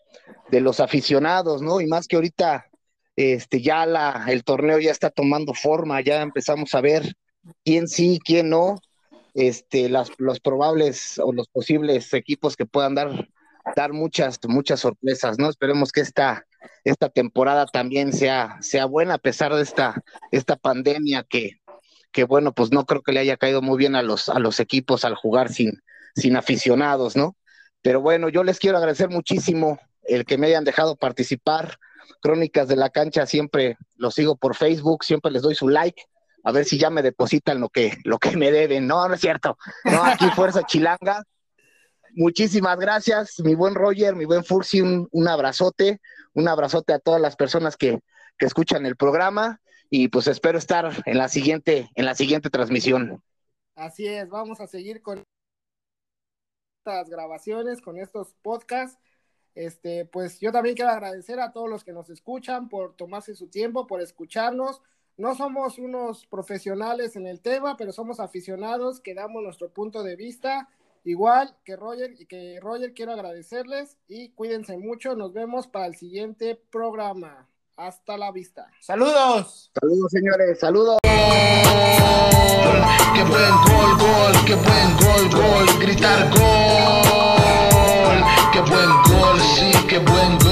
los 0.51 0.79
aficionados, 0.79 1.63
¿no? 1.63 1.81
Y 1.81 1.87
más 1.87 2.07
que 2.07 2.15
ahorita, 2.15 2.67
este, 3.15 3.61
ya 3.61 3.85
la, 3.85 4.25
el 4.27 4.43
torneo 4.43 4.79
ya 4.79 4.91
está 4.91 5.09
tomando 5.09 5.53
forma, 5.53 6.01
ya 6.01 6.21
empezamos 6.21 6.73
a 6.73 6.81
ver 6.81 7.15
quién 7.63 7.87
sí, 7.87 8.19
quién 8.23 8.49
no, 8.49 8.79
este, 9.33 9.89
las, 9.89 10.11
los 10.17 10.39
probables 10.39 11.19
o 11.19 11.33
los 11.33 11.47
posibles 11.47 12.13
equipos 12.13 12.55
que 12.55 12.65
puedan 12.65 12.95
dar, 12.95 13.29
dar 13.75 13.93
muchas, 13.93 14.39
muchas 14.47 14.79
sorpresas, 14.79 15.37
¿no? 15.39 15.49
Esperemos 15.49 15.91
que 15.91 16.01
esta, 16.01 16.45
esta 16.83 17.09
temporada 17.09 17.65
también 17.65 18.13
sea, 18.13 18.57
sea 18.61 18.85
buena 18.85 19.15
a 19.15 19.19
pesar 19.19 19.53
de 19.53 19.61
esta, 19.61 20.01
esta 20.31 20.55
pandemia 20.55 21.23
que, 21.23 21.59
que 22.11 22.23
bueno, 22.23 22.53
pues 22.53 22.71
no 22.71 22.85
creo 22.85 23.01
que 23.01 23.11
le 23.11 23.19
haya 23.19 23.37
caído 23.37 23.61
muy 23.61 23.77
bien 23.77 23.95
a 23.95 24.03
los, 24.03 24.29
a 24.29 24.39
los 24.39 24.59
equipos 24.59 25.03
al 25.05 25.15
jugar 25.15 25.51
sin, 25.51 25.81
sin 26.15 26.35
aficionados, 26.35 27.15
¿no? 27.15 27.35
Pero 27.81 28.01
bueno, 28.01 28.29
yo 28.29 28.43
les 28.43 28.59
quiero 28.59 28.77
agradecer 28.77 29.09
muchísimo 29.09 29.79
el 30.03 30.25
que 30.25 30.37
me 30.37 30.47
hayan 30.47 30.63
dejado 30.63 30.95
participar. 30.95 31.77
Crónicas 32.21 32.67
de 32.67 32.75
la 32.75 32.89
cancha 32.89 33.25
siempre 33.25 33.77
lo 33.95 34.11
sigo 34.11 34.35
por 34.35 34.55
Facebook, 34.55 35.03
siempre 35.03 35.31
les 35.31 35.41
doy 35.41 35.55
su 35.55 35.69
like, 35.69 36.03
a 36.43 36.51
ver 36.51 36.65
si 36.65 36.77
ya 36.77 36.89
me 36.89 37.01
depositan 37.01 37.59
lo 37.59 37.69
que, 37.69 37.97
lo 38.03 38.19
que 38.19 38.35
me 38.35 38.51
deben. 38.51 38.87
No, 38.87 39.07
no 39.07 39.13
es 39.13 39.21
cierto. 39.21 39.57
No, 39.85 40.03
aquí 40.03 40.25
Fuerza 40.35 40.63
Chilanga. 40.67 41.23
Muchísimas 42.15 42.77
gracias, 42.79 43.39
mi 43.39 43.55
buen 43.55 43.73
Roger, 43.73 44.15
mi 44.15 44.25
buen 44.25 44.43
Fursi, 44.43 44.81
un, 44.81 45.07
un 45.11 45.27
abrazote, 45.27 45.99
un 46.33 46.47
abrazote 46.47 46.93
a 46.93 46.99
todas 46.99 47.19
las 47.19 47.35
personas 47.35 47.75
que, 47.75 47.99
que 48.37 48.45
escuchan 48.45 48.85
el 48.85 48.95
programa 48.95 49.61
y 49.89 50.09
pues 50.09 50.27
espero 50.27 50.57
estar 50.57 50.91
en 51.05 51.17
la 51.17 51.27
siguiente, 51.27 51.89
en 51.95 52.05
la 52.05 52.15
siguiente 52.15 52.49
transmisión. 52.49 53.23
Así 53.75 54.07
es, 54.07 54.29
vamos 54.29 54.59
a 54.59 54.67
seguir 54.67 55.01
con 55.01 55.23
estas 56.79 57.09
grabaciones, 57.09 57.81
con 57.81 57.97
estos 57.97 58.35
podcasts. 58.41 58.99
Este, 59.55 60.05
pues 60.05 60.39
yo 60.39 60.51
también 60.51 60.75
quiero 60.75 60.91
agradecer 60.91 61.39
a 61.39 61.51
todos 61.51 61.69
los 61.69 61.83
que 61.83 61.93
nos 61.93 62.09
escuchan 62.09 62.69
por 62.69 62.95
tomarse 62.95 63.35
su 63.35 63.47
tiempo, 63.47 63.87
por 63.87 64.01
escucharnos. 64.01 64.81
No 65.15 65.35
somos 65.35 65.77
unos 65.77 66.25
profesionales 66.25 67.15
en 67.15 67.27
el 67.27 67.39
tema, 67.39 67.77
pero 67.77 67.91
somos 67.91 68.19
aficionados 68.19 68.99
que 68.99 69.13
damos 69.13 69.43
nuestro 69.43 69.69
punto 69.69 70.01
de 70.01 70.15
vista. 70.15 70.69
Igual 71.05 71.55
que 71.65 71.75
Roger 71.75 72.15
y 72.17 72.25
que 72.25 72.59
Roger 72.61 72.93
quiero 72.93 73.11
agradecerles 73.11 73.97
y 74.07 74.29
cuídense 74.29 74.77
mucho. 74.77 75.15
Nos 75.15 75.33
vemos 75.33 75.67
para 75.67 75.85
el 75.85 75.95
siguiente 75.95 76.59
programa. 76.71 77.47
Hasta 77.75 78.17
la 78.17 78.31
vista. 78.31 78.71
Saludos. 78.79 79.71
Saludos, 79.79 80.11
señores. 80.11 80.59
Saludos. 80.59 80.97
Qué 83.13 83.23
buen 83.23 83.51
gol, 83.67 83.97
gol, 83.99 84.45
qué 84.45 84.55
buen 84.55 84.97
gol, 84.97 85.29
gol, 85.29 85.79
gritar 85.79 86.29
gol. 86.31 86.62
Sí, 89.93 89.99
qué 89.99 89.99
buen 89.99 90.42